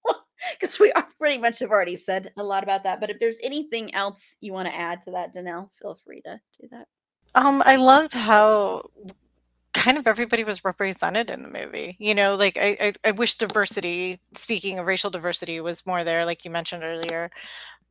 [0.52, 3.00] because we are pretty much have already said a lot about that.
[3.00, 6.40] But if there's anything else you want to add to that, Danelle, feel free to
[6.60, 6.86] do that.
[7.36, 8.84] Um, I love how
[9.74, 11.96] kind of everybody was represented in the movie.
[12.00, 16.26] You know, like I, I, I wish diversity, speaking of racial diversity, was more there,
[16.26, 17.30] like you mentioned earlier.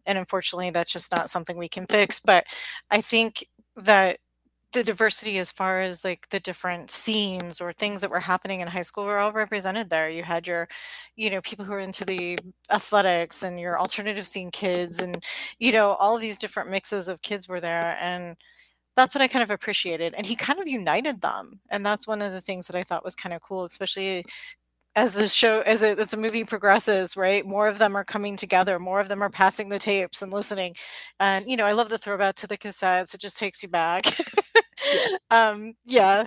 [0.06, 2.20] And unfortunately, that's just not something we can fix.
[2.22, 2.46] But
[2.92, 3.48] I think
[3.78, 4.20] that
[4.74, 8.68] the diversity as far as like the different scenes or things that were happening in
[8.70, 10.10] high school were all represented there.
[10.10, 10.68] You had your,
[11.18, 12.38] you know, people who were into the
[12.72, 15.24] athletics and your alternative scene kids and,
[15.60, 17.98] you know, all these different mixes of kids were there.
[18.02, 18.36] And
[18.96, 20.14] that's what I kind of appreciated.
[20.16, 21.60] And he kind of united them.
[21.70, 24.26] And that's one of the things that I thought was kind of cool, especially
[24.96, 28.38] as the show as, it, as the movie progresses right more of them are coming
[28.38, 30.74] together more of them are passing the tapes and listening
[31.20, 34.06] and you know i love the throwback to the cassettes it just takes you back
[34.94, 35.18] yeah.
[35.32, 36.26] um yeah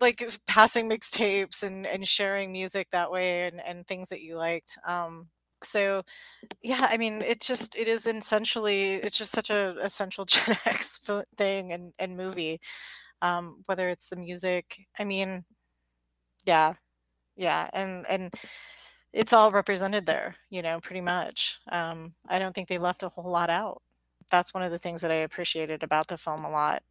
[0.00, 4.78] like passing mixtapes and and sharing music that way and and things that you liked
[4.86, 5.28] um
[5.64, 6.02] so
[6.62, 10.98] yeah i mean it just it is essentially it's just such a essential gen x
[11.36, 12.60] thing and and movie
[13.22, 15.44] um whether it's the music i mean
[16.44, 16.74] yeah
[17.36, 18.34] yeah and and
[19.12, 23.08] it's all represented there you know pretty much um i don't think they left a
[23.08, 23.82] whole lot out
[24.30, 26.82] that's one of the things that i appreciated about the film a lot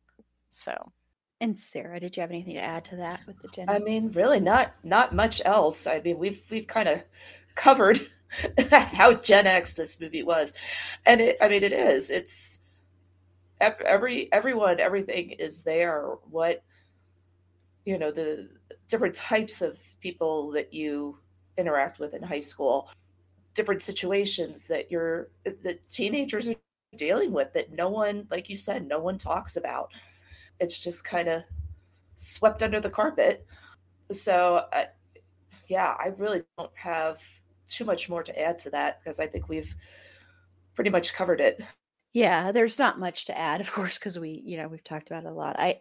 [0.52, 0.92] so,
[1.40, 3.70] and Sara, did you have anything to add to that with the Gen?
[3.70, 5.88] I mean, really, not not much else.
[5.88, 7.04] I mean, we've we've kind of
[7.56, 8.00] covered
[8.72, 10.54] how Gen X this movie was,
[11.06, 11.38] and it.
[11.42, 12.10] I mean, it is.
[12.10, 12.60] It's
[13.60, 16.04] every everyone, everything is there.
[16.30, 16.64] What
[17.86, 18.50] you know, the
[18.88, 21.18] different types of people that you
[21.58, 22.90] interact with in high school,
[23.56, 26.56] different situations that you're the teenagers are
[26.98, 29.92] dealing with that no one, like you said, no one talks about
[30.60, 31.44] it's just kind of
[32.16, 33.46] swept under the carpet.
[34.12, 34.86] So, uh,
[35.70, 37.22] yeah, I really don't have
[37.74, 39.76] too much more to add to that because I think we've
[40.76, 41.62] pretty much covered it.
[42.14, 45.24] Yeah, there's not much to add, of course, because we, you know, we've talked about
[45.24, 45.56] it a lot.
[45.60, 45.80] I,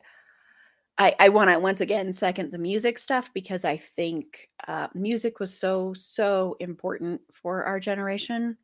[0.99, 5.41] I, I want to once again second the music stuff because I think uh, music
[5.41, 8.59] was so so important for our generation,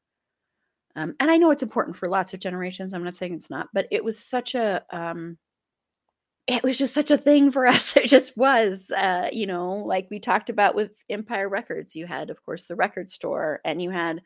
[0.97, 2.93] um, and I know it's important for lots of generations.
[2.93, 5.39] I'm not saying it's not, but it was such a um,
[6.47, 7.97] it was just such a thing for us.
[7.97, 11.97] It just was, uh, you know, like we talked about with Empire Records.
[11.97, 14.23] You had, of course, the record store, and you had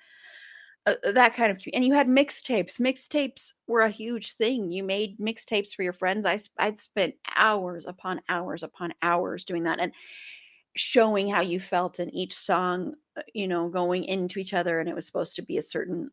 [0.87, 2.81] uh, uh that kind of, and you had mixtapes.
[2.81, 4.71] Mixtapes were a huge thing.
[4.71, 6.27] You made mixtapes for your friends.
[6.27, 9.93] I I'd spent hours upon hours upon hours doing that, and
[10.77, 12.95] showing how you felt in each song.
[13.17, 16.11] Uh, you know, going into each other, and it was supposed to be a certain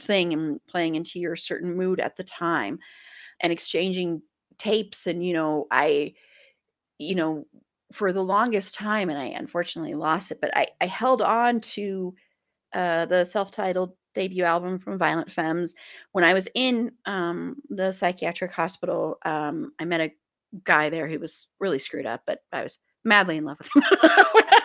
[0.00, 2.78] thing and playing into your certain mood at the time,
[3.40, 4.22] and exchanging
[4.58, 6.12] tapes and you know i
[6.98, 7.46] you know
[7.92, 12.14] for the longest time and i unfortunately lost it but i i held on to
[12.74, 15.74] uh the self-titled debut album from violent femmes.
[16.12, 20.12] When i was in um the psychiatric hospital um i met a
[20.64, 23.82] guy there who was really screwed up but i was madly in love with him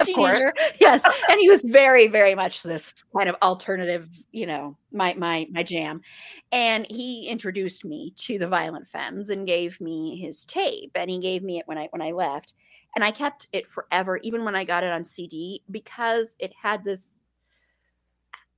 [0.00, 0.44] of course
[0.80, 5.46] yes and he was very very much this kind of alternative you know my my
[5.50, 6.00] my jam
[6.52, 11.18] and he introduced me to the violent femmes and gave me his tape and he
[11.18, 12.54] gave me it when i when i left
[12.94, 16.84] and i kept it forever even when i got it on cd because it had
[16.84, 17.16] this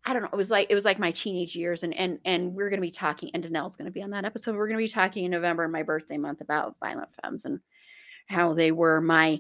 [0.04, 0.30] I don't know.
[0.32, 2.86] It was like it was like my teenage years, and and and we're going to
[2.86, 3.30] be talking.
[3.34, 4.56] And Danelle's going to be on that episode.
[4.56, 7.60] We're going to be talking in November, my birthday month, about violent femmes and
[8.26, 9.38] how they were my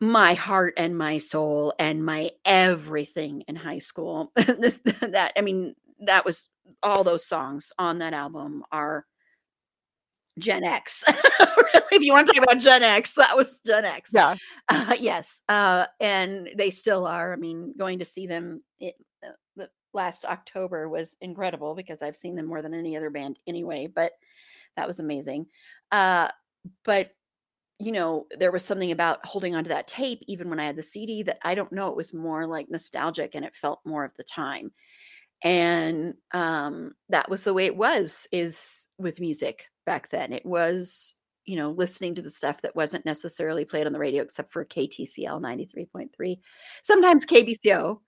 [0.00, 4.32] my heart and my soul and my everything in high school.
[4.36, 6.48] this that I mean that was
[6.82, 9.06] all those songs on that album are
[10.38, 11.02] Gen X.
[11.38, 14.10] really, if you want to talk about Gen X, that was Gen X.
[14.12, 14.36] Yeah.
[14.68, 15.40] Uh, yes.
[15.48, 17.32] Uh, and they still are.
[17.32, 18.96] I mean, going to see them it,
[19.26, 23.38] uh, the last October was incredible because I've seen them more than any other band
[23.46, 24.12] anyway, but
[24.76, 25.46] that was amazing.
[25.90, 26.28] Uh,
[26.84, 27.12] but
[27.78, 30.82] you know, there was something about holding onto that tape, even when I had the
[30.82, 34.14] CD, that I don't know, it was more like nostalgic and it felt more of
[34.16, 34.72] the time.
[35.42, 40.32] And um, that was the way it was, is with music back then.
[40.32, 41.14] It was
[41.46, 44.64] you know, listening to the stuff that wasn't necessarily played on the radio except for
[44.64, 46.38] KTCL 93.3,
[46.82, 48.00] sometimes KBCO.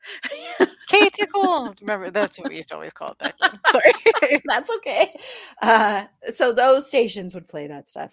[0.88, 1.74] K Tickle.
[1.80, 3.60] Remember, that's what we used to always call it back then.
[3.70, 4.40] Sorry.
[4.46, 5.14] That's okay.
[5.62, 8.10] Uh, so those stations would play that stuff.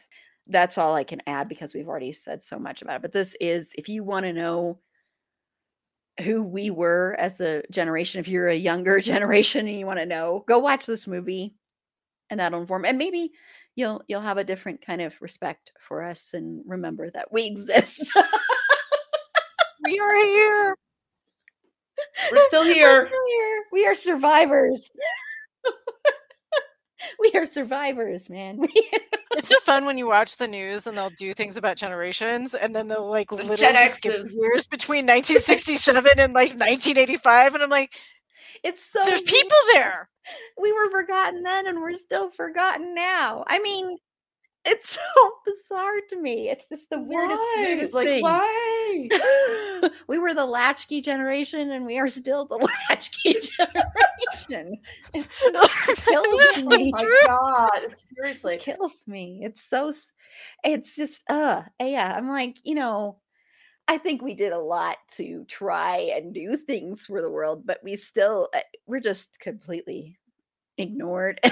[0.48, 3.02] That's all I can add because we've already said so much about it.
[3.02, 4.80] But this is, if you want to know
[6.22, 10.06] who we were as a generation, if you're a younger generation and you want to
[10.06, 11.56] know, go watch this movie
[12.30, 13.32] and that'll inform and maybe
[13.76, 18.12] you'll you'll have a different kind of respect for us and remember that we exist
[19.86, 20.76] we are here.
[22.32, 23.64] We're still We're still here.
[23.72, 24.90] we are survivors
[27.20, 28.60] we are survivors man
[29.38, 32.74] It's so fun when you watch the news and they'll do things about generations and
[32.74, 34.40] then they'll like literally Gen skip X's.
[34.42, 37.94] years between 1967 and like 1985 and I'm like
[38.64, 39.28] it's so there's weird.
[39.28, 40.10] people there.
[40.62, 43.98] we were forgotten then and we're still forgotten now i mean
[44.66, 48.24] it's so bizarre to me it's just the weirdest, weirdest Like, thing.
[48.24, 49.10] why?
[50.08, 52.58] we were the latchkey generation and we are still the
[52.90, 54.78] latchkey generation.
[55.14, 55.28] It
[56.08, 56.92] kills is Oh me.
[56.92, 57.70] my god!
[57.84, 58.58] It Seriously.
[58.58, 59.42] kills me.
[59.44, 59.92] It's so
[60.64, 63.20] it's just uh yeah, I'm like, you know,
[63.88, 67.80] I think we did a lot to try and do things for the world, but
[67.84, 70.18] we still uh, we're just completely
[70.78, 71.40] ignored.
[71.44, 71.50] I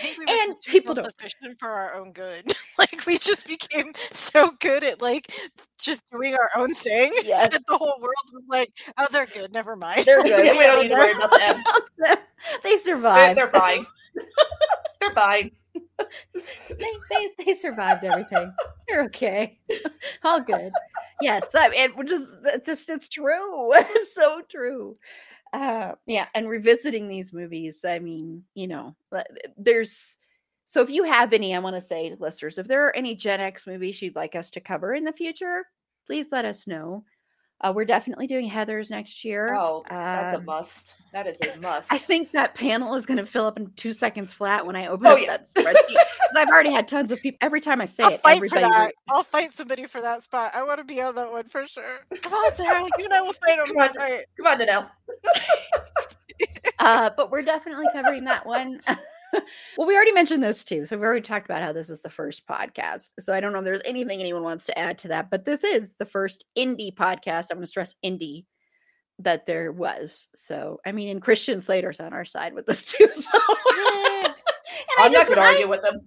[0.00, 2.44] think we were and people don't self-sufficient for our own good.
[2.78, 5.32] like we just became so good at like
[5.78, 7.50] just doing our own thing Yes.
[7.50, 9.52] that the whole world was like, oh, they're good.
[9.52, 10.04] Never mind.
[10.04, 10.56] they're good.
[10.56, 11.62] We don't need to worry about them.
[11.98, 12.14] they
[12.62, 13.38] They're, survived.
[13.38, 13.84] they're fine.
[15.00, 15.50] they're fine.
[16.34, 18.52] they, they they survived everything.
[18.88, 19.58] They're okay.
[20.24, 20.70] All good.
[21.20, 23.72] Yes, I, it just it's just it's true.
[23.74, 24.96] It's so true.
[25.52, 27.84] Uh, yeah, and revisiting these movies.
[27.84, 28.96] I mean, you know,
[29.56, 30.16] there's
[30.66, 33.40] so if you have any, I want to say listeners, if there are any Gen
[33.40, 35.64] X movies you'd like us to cover in the future,
[36.06, 37.04] please let us know.
[37.60, 39.52] Uh, we're definitely doing Heathers next year.
[39.52, 40.94] Oh, that's a Um, must.
[41.12, 41.92] That is a must.
[41.92, 44.86] I think that panel is going to fill up in two seconds flat when I
[44.86, 45.26] open Oh, up yeah.
[45.38, 45.94] that spreadsheet.
[45.94, 47.38] 'cause I've already had tons of people.
[47.40, 48.62] Every time I say I'll it, fight everybody.
[48.62, 48.84] for that.
[48.86, 50.52] re- I'll fight somebody for that spot.
[50.54, 51.98] I want to be on that one for sure.
[52.22, 52.84] Come on, Sara.
[52.98, 54.26] You and I will fight over on, it.
[54.36, 54.90] Come on, Danelle.
[56.78, 58.80] uh, but we're definitely covering that one.
[59.76, 60.86] well, we already mentioned this too.
[60.86, 63.10] So we've already talked about how this is the first podcast.
[63.20, 65.64] So I don't know if there's anything anyone wants to add to that, but this
[65.64, 67.48] is the first indie podcast.
[67.50, 68.44] I'm going to stress indie
[69.20, 70.28] that there was.
[70.34, 73.08] So, I mean, and Christian Slater's on our side with this too.
[73.10, 74.34] So, and I
[75.00, 76.00] I'm not going to I- argue with them.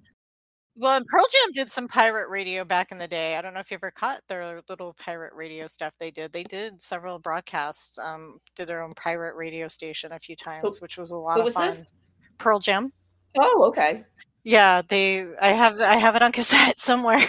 [0.78, 3.36] Well, and Pearl Jam did some pirate radio back in the day.
[3.36, 6.32] I don't know if you ever caught their little pirate radio stuff they did.
[6.32, 10.98] They did several broadcasts, um, did their own pirate radio station a few times, which
[10.98, 11.66] was a lot Who of was fun.
[11.68, 11.92] this?
[12.38, 12.92] Pearl Jam.
[13.40, 14.06] Oh, okay.
[14.44, 15.26] Yeah, they.
[15.40, 15.80] I have.
[15.80, 17.22] I have it on cassette somewhere.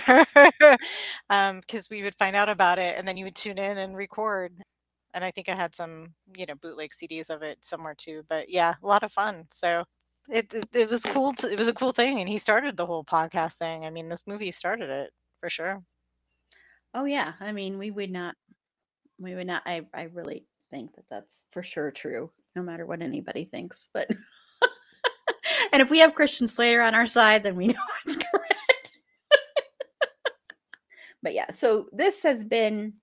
[1.30, 3.96] um, because we would find out about it, and then you would tune in and
[3.96, 4.62] record.
[5.14, 8.22] And I think I had some, you know, bootleg CDs of it somewhere too.
[8.28, 9.44] But yeah, a lot of fun.
[9.50, 9.84] So
[10.30, 11.32] it it, it was cool.
[11.34, 13.84] To, it was a cool thing, and he started the whole podcast thing.
[13.86, 15.10] I mean, this movie started it
[15.40, 15.82] for sure.
[16.94, 18.36] Oh yeah, I mean, we would not,
[19.18, 19.62] we would not.
[19.66, 23.88] I I really think that that's for sure true, no matter what anybody thinks.
[23.94, 24.10] But
[25.72, 27.74] and if we have Christian Slater on our side, then we know
[28.04, 28.90] it's correct.
[31.22, 32.94] but yeah, so this has been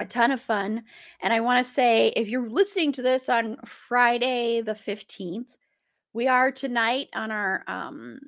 [0.00, 0.82] a ton of fun,
[1.20, 5.56] and I want to say, if you're listening to this on Friday the fifteenth,
[6.12, 8.20] we are tonight on our um.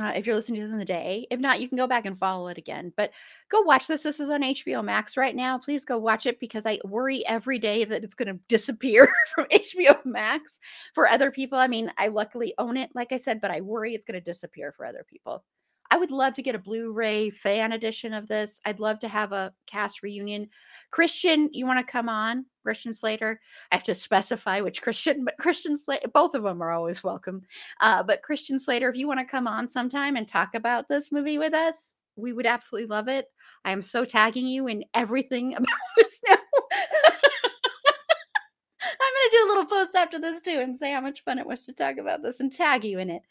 [0.00, 2.06] Uh, if you're listening to this in the day, if not, you can go back
[2.06, 2.92] and follow it again.
[2.96, 3.10] But
[3.50, 4.02] go watch this.
[4.02, 5.58] This is on HBO Max right now.
[5.58, 9.46] Please go watch it because I worry every day that it's going to disappear from
[9.46, 10.58] HBO Max
[10.94, 11.58] for other people.
[11.58, 14.24] I mean, I luckily own it, like I said, but I worry it's going to
[14.24, 15.44] disappear for other people.
[15.92, 18.62] I would love to get a Blu ray fan edition of this.
[18.64, 20.48] I'd love to have a cast reunion.
[20.90, 22.46] Christian, you want to come on?
[22.62, 23.38] Christian Slater.
[23.70, 27.42] I have to specify which Christian, but Christian Slater, both of them are always welcome.
[27.82, 31.12] Uh, but Christian Slater, if you want to come on sometime and talk about this
[31.12, 33.26] movie with us, we would absolutely love it.
[33.66, 36.36] I am so tagging you in everything about this now.
[39.32, 41.72] Do a little post after this too and say how much fun it was to
[41.72, 43.22] talk about this and tag you in it.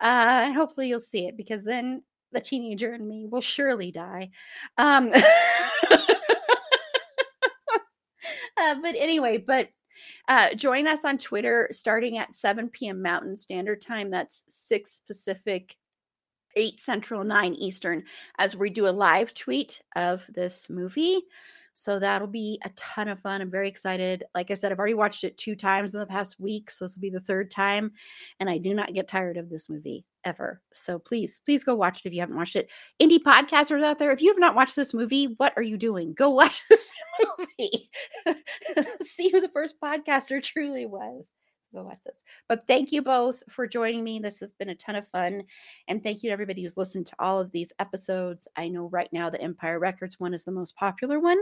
[0.00, 2.02] Uh, and hopefully you'll see it because then
[2.32, 4.30] the teenager in me will surely die.
[4.78, 5.10] Um,
[5.90, 5.98] uh,
[8.56, 9.68] but anyway, but
[10.28, 13.02] uh, join us on Twitter starting at 7 p.m.
[13.02, 14.10] Mountain Standard Time.
[14.10, 15.76] That's 6 Pacific,
[16.56, 18.04] 8 Central, 9 Eastern,
[18.38, 21.22] as we do a live tweet of this movie.
[21.74, 23.40] So that'll be a ton of fun.
[23.40, 24.24] I'm very excited.
[24.34, 26.70] Like I said, I've already watched it two times in the past week.
[26.70, 27.92] So this will be the third time.
[28.40, 30.04] And I do not get tired of this movie.
[30.24, 30.60] ever.
[30.72, 32.68] So please, please go watch it if you haven't watched it.
[33.00, 36.14] Indie podcasters out there, if you have not watched this movie, what are you doing?
[36.14, 36.92] Go watch this
[37.38, 37.90] movie.
[39.14, 41.30] See who the first podcaster truly was.
[41.74, 42.24] Go watch this.
[42.48, 44.18] But thank you both for joining me.
[44.18, 45.44] This has been a ton of fun.
[45.88, 48.46] And thank you to everybody who's listened to all of these episodes.
[48.56, 51.38] I know right now the Empire Records one is the most popular one.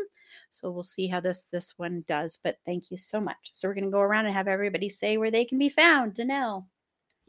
[0.51, 2.39] So we'll see how this this one does.
[2.43, 3.51] But thank you so much.
[3.52, 6.15] So we're gonna go around and have everybody say where they can be found.
[6.15, 6.66] Danelle.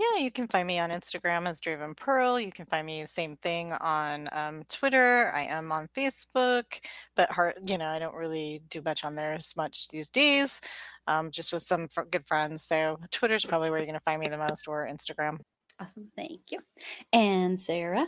[0.02, 2.40] Yeah, you can find me on Instagram as Draven Pearl.
[2.40, 5.32] You can find me the same thing on um, Twitter.
[5.36, 6.64] I am on Facebook,
[7.16, 10.60] but hard, you know, I don't really do much on there as much these days,
[11.06, 12.64] um, just with some fr- good friends.
[12.64, 15.38] So Twitter's probably where you're going to find me the most, or Instagram.
[15.80, 16.08] Awesome.
[16.16, 16.60] Thank you.
[17.14, 18.08] And Sara.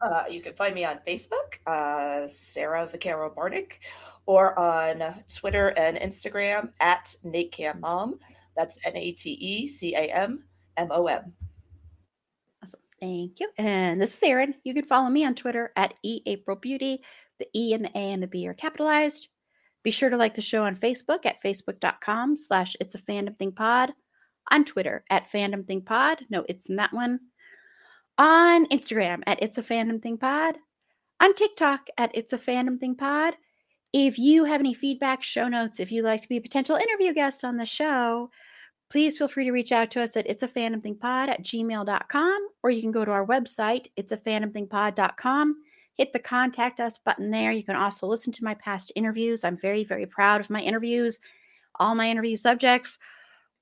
[0.00, 3.74] Uh, you can find me on Facebook, uh, Sara Vaquero Barnaik,
[4.26, 5.00] or on
[5.32, 8.18] Twitter and Instagram at Nate Cam Mom.
[8.56, 10.42] That's N A T E C A M
[10.76, 11.32] M O M.
[12.62, 12.80] Awesome.
[13.00, 13.48] Thank you.
[13.58, 14.54] And this is Erin.
[14.64, 16.98] You can follow me on Twitter at eAprilBeauty.
[17.38, 19.28] The E and the A and the B are capitalized.
[19.82, 23.52] Be sure to like the show on Facebook at facebook.com slash it's a fandom thing
[23.52, 23.92] pod.
[24.50, 26.20] On Twitter at fandom thing pod.
[26.30, 27.20] No, it's in that one.
[28.18, 30.56] On Instagram at it's a fandom thing pod.
[31.20, 33.34] On TikTok at it's a fandom thing pod.
[33.92, 37.12] If you have any feedback, show notes, if you'd like to be a potential interview
[37.12, 38.30] guest on the show,
[38.92, 41.42] please feel free to reach out to us at it's a fandom thing pod at
[41.42, 45.56] gmail.com or you can go to our website, it's a fandom thing pod.com.
[45.94, 47.52] Hit the contact us button there.
[47.52, 49.44] You can also listen to my past interviews.
[49.44, 51.18] I'm very, very proud of my interviews,
[51.80, 52.98] all my interview subjects.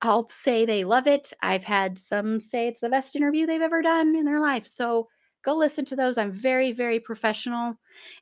[0.03, 1.33] I'll say they love it.
[1.43, 4.67] I've had some say it's the best interview they've ever done in their life.
[4.67, 5.07] So
[5.45, 6.19] go listen to those.
[6.19, 7.79] I'm very, very professional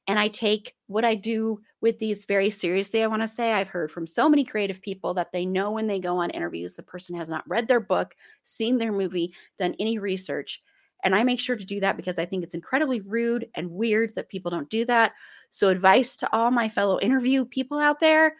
[0.08, 3.02] and I take what I do with these very seriously.
[3.02, 5.86] I want to say I've heard from so many creative people that they know when
[5.86, 9.74] they go on interviews, the person has not read their book, seen their movie, done
[9.78, 10.62] any research.
[11.04, 14.14] And I make sure to do that because I think it's incredibly rude and weird
[14.16, 15.12] that people don't do that.
[15.50, 18.34] So, advice to all my fellow interview people out there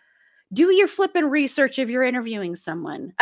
[0.52, 3.12] do your flipping research if you're interviewing someone.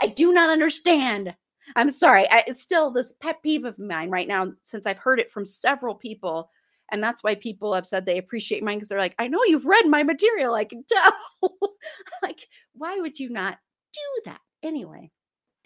[0.00, 1.34] I do not understand.
[1.76, 2.26] I'm sorry.
[2.30, 5.44] I, it's still this pet peeve of mine right now since I've heard it from
[5.44, 6.50] several people.
[6.92, 9.66] And that's why people have said they appreciate mine because they're like, I know you've
[9.66, 10.54] read my material.
[10.54, 11.12] I can tell.
[12.22, 13.58] like, why would you not
[13.92, 15.10] do that anyway?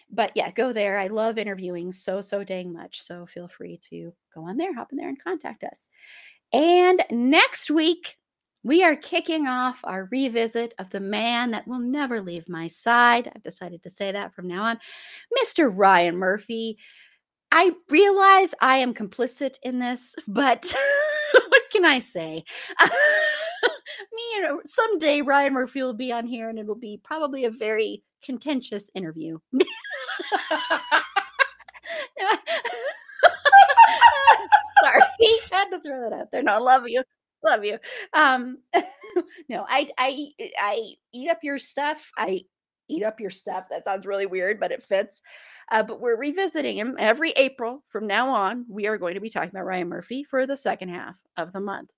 [0.09, 0.97] but yeah, go there.
[0.97, 3.01] I love interviewing so, so dang much.
[3.01, 5.89] So feel free to go on there, hop in there and contact us.
[6.53, 8.17] And next week,
[8.63, 13.31] we are kicking off our revisit of the man that will never leave my side.
[13.33, 14.79] I've decided to say that from now on,
[15.41, 15.71] Mr.
[15.73, 16.77] Ryan Murphy.
[17.51, 20.73] I realize I am complicit in this, but
[21.49, 22.43] what can I say?
[24.13, 27.51] Me, you know, someday Ryan Murphy will be on here and it'll be probably a
[27.51, 29.37] very contentious interview.
[34.83, 35.01] Sorry,
[35.51, 36.43] had to throw that out there.
[36.43, 37.03] No, I love you,
[37.43, 37.77] love you.
[38.13, 38.59] Um,
[39.49, 40.29] no, I, I,
[40.59, 42.09] I eat up your stuff.
[42.17, 42.41] I
[42.89, 43.65] eat up your stuff.
[43.69, 45.21] That sounds really weird, but it fits.
[45.69, 48.65] Uh, but we're revisiting him every April from now on.
[48.69, 51.59] We are going to be talking about Ryan Murphy for the second half of the
[51.59, 51.89] month.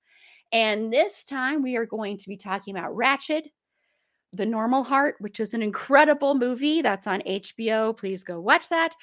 [0.51, 3.43] And this time we are going to be talking about Ratched,
[4.33, 7.95] The Normal Heart, which is an incredible movie that's on HBO.
[7.95, 8.95] Please go watch that.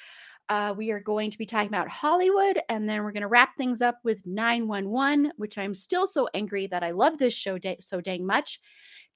[0.49, 3.57] Uh, we are going to be talking about Hollywood, and then we're going to wrap
[3.57, 7.79] things up with 911, which I'm still so angry that I love this show da-
[7.81, 8.59] so dang much.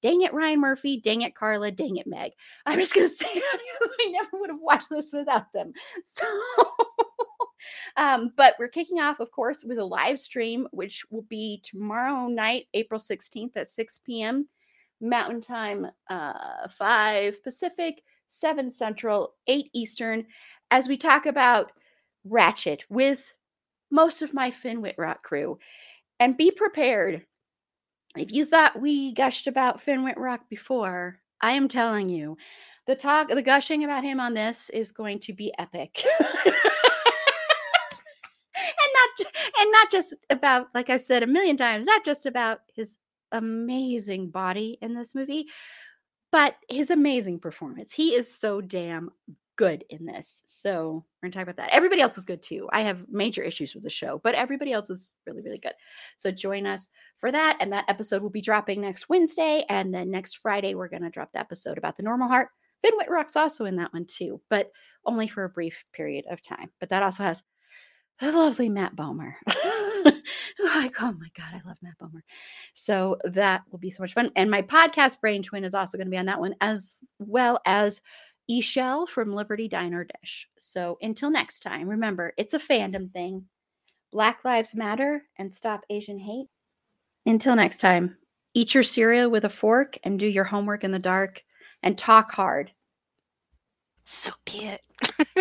[0.01, 0.99] Dang it, Ryan Murphy.
[0.99, 1.71] Dang it, Carla.
[1.71, 2.31] Dang it, Meg.
[2.65, 5.73] I'm just going to say that because I never would have watched this without them.
[6.03, 6.25] So,
[7.95, 12.27] um, but we're kicking off, of course, with a live stream, which will be tomorrow
[12.27, 14.47] night, April 16th at 6 p.m.
[14.99, 20.25] Mountain Time, uh, 5 Pacific, 7 Central, 8 Eastern,
[20.71, 21.71] as we talk about
[22.27, 23.33] Ratched with
[23.91, 25.59] most of my Finn Wittrock crew.
[26.19, 27.25] And be prepared
[28.15, 32.37] if you thought we gushed about Finn Wittrock before, I am telling you,
[32.87, 36.03] the talk, the gushing about him on this is going to be epic.
[36.45, 36.53] and
[38.93, 39.27] not
[39.59, 42.97] and not just about like I've said a million times, not just about his
[43.31, 45.47] amazing body in this movie,
[46.31, 47.91] but his amazing performance.
[47.91, 49.11] He is so damn
[49.61, 50.41] good in this.
[50.47, 51.71] So we're gonna talk about that.
[51.71, 52.67] Everybody else is good too.
[52.73, 55.75] I have major issues with the show, but everybody else is really, really good.
[56.17, 57.57] So join us for that.
[57.59, 59.63] And that episode will be dropping next Wednesday.
[59.69, 62.47] And then next Friday, we're gonna drop the episode about the normal heart.
[62.81, 64.71] Finn Wittrock's also in that one too, but
[65.05, 66.71] only for a brief period of time.
[66.79, 67.43] But that also has
[68.19, 69.33] the lovely Matt Bomer.
[70.05, 72.21] like, oh my God, I love Matt Bomer.
[72.73, 74.31] So that will be so much fun.
[74.35, 77.59] And my podcast brain twin is also going to be on that one, as well
[77.65, 78.01] as
[78.51, 80.47] Eshell from Liberty Diner Dish.
[80.57, 83.45] So until next time, remember it's a fandom thing.
[84.11, 86.47] Black Lives Matter and stop Asian hate.
[87.25, 88.17] Until next time,
[88.53, 91.41] eat your cereal with a fork and do your homework in the dark
[91.81, 92.71] and talk hard.
[94.03, 94.81] So be it.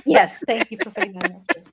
[0.06, 1.64] Yes, thank you for putting that in there.